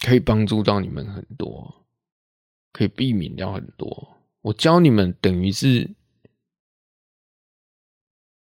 [0.00, 1.86] 可以帮助到你们很多，
[2.72, 4.18] 可以避免掉很多。
[4.40, 5.94] 我教你们等于是，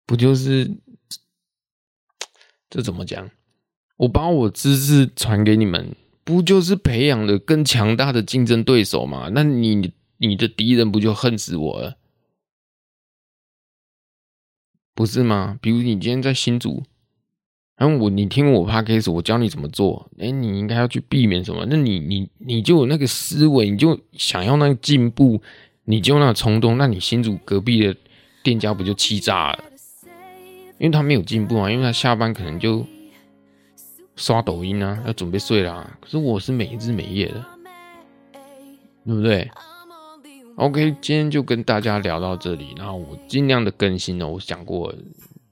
[0.06, 0.70] 不就是
[2.70, 3.32] 这怎么讲？
[3.96, 5.96] 我把我知识传给你们。
[6.28, 9.30] 不就是培养了更强大的竞争对手吗？
[9.34, 11.96] 那你你的敌人不就恨死我了？
[14.94, 15.58] 不是吗？
[15.62, 16.84] 比如你今天在新组，
[17.78, 21.66] 然后我你听我 podcast，我教你怎么做，哎，你应该要去避免什么？
[21.70, 25.42] 那你你你就有那个思维，你就想要那个进步，
[25.86, 27.96] 你就那冲动，那你新组隔壁的
[28.44, 29.64] 店家不就气炸了？
[30.78, 32.86] 因为他没有进步啊，因为他下班可能就。
[34.18, 35.98] 刷抖音啊，要准备睡了啊。
[36.02, 37.46] 可是我是没日没夜的，
[39.06, 39.50] 对不对
[40.58, 44.28] ？OK，今天就跟大家聊到这里，然后我尽量的更新哦。
[44.28, 44.94] 我想过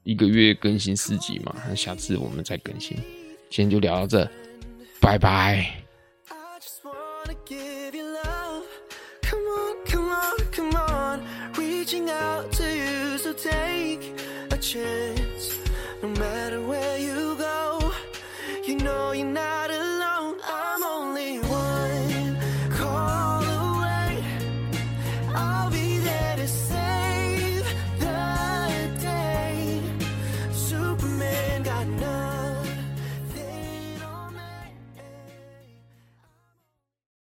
[0.04, 2.98] 一个月更新四集嘛，那下次我们再更新。
[3.50, 4.30] 今天就聊到这，
[5.00, 5.66] 拜拜。
[18.86, 19.75] know you're not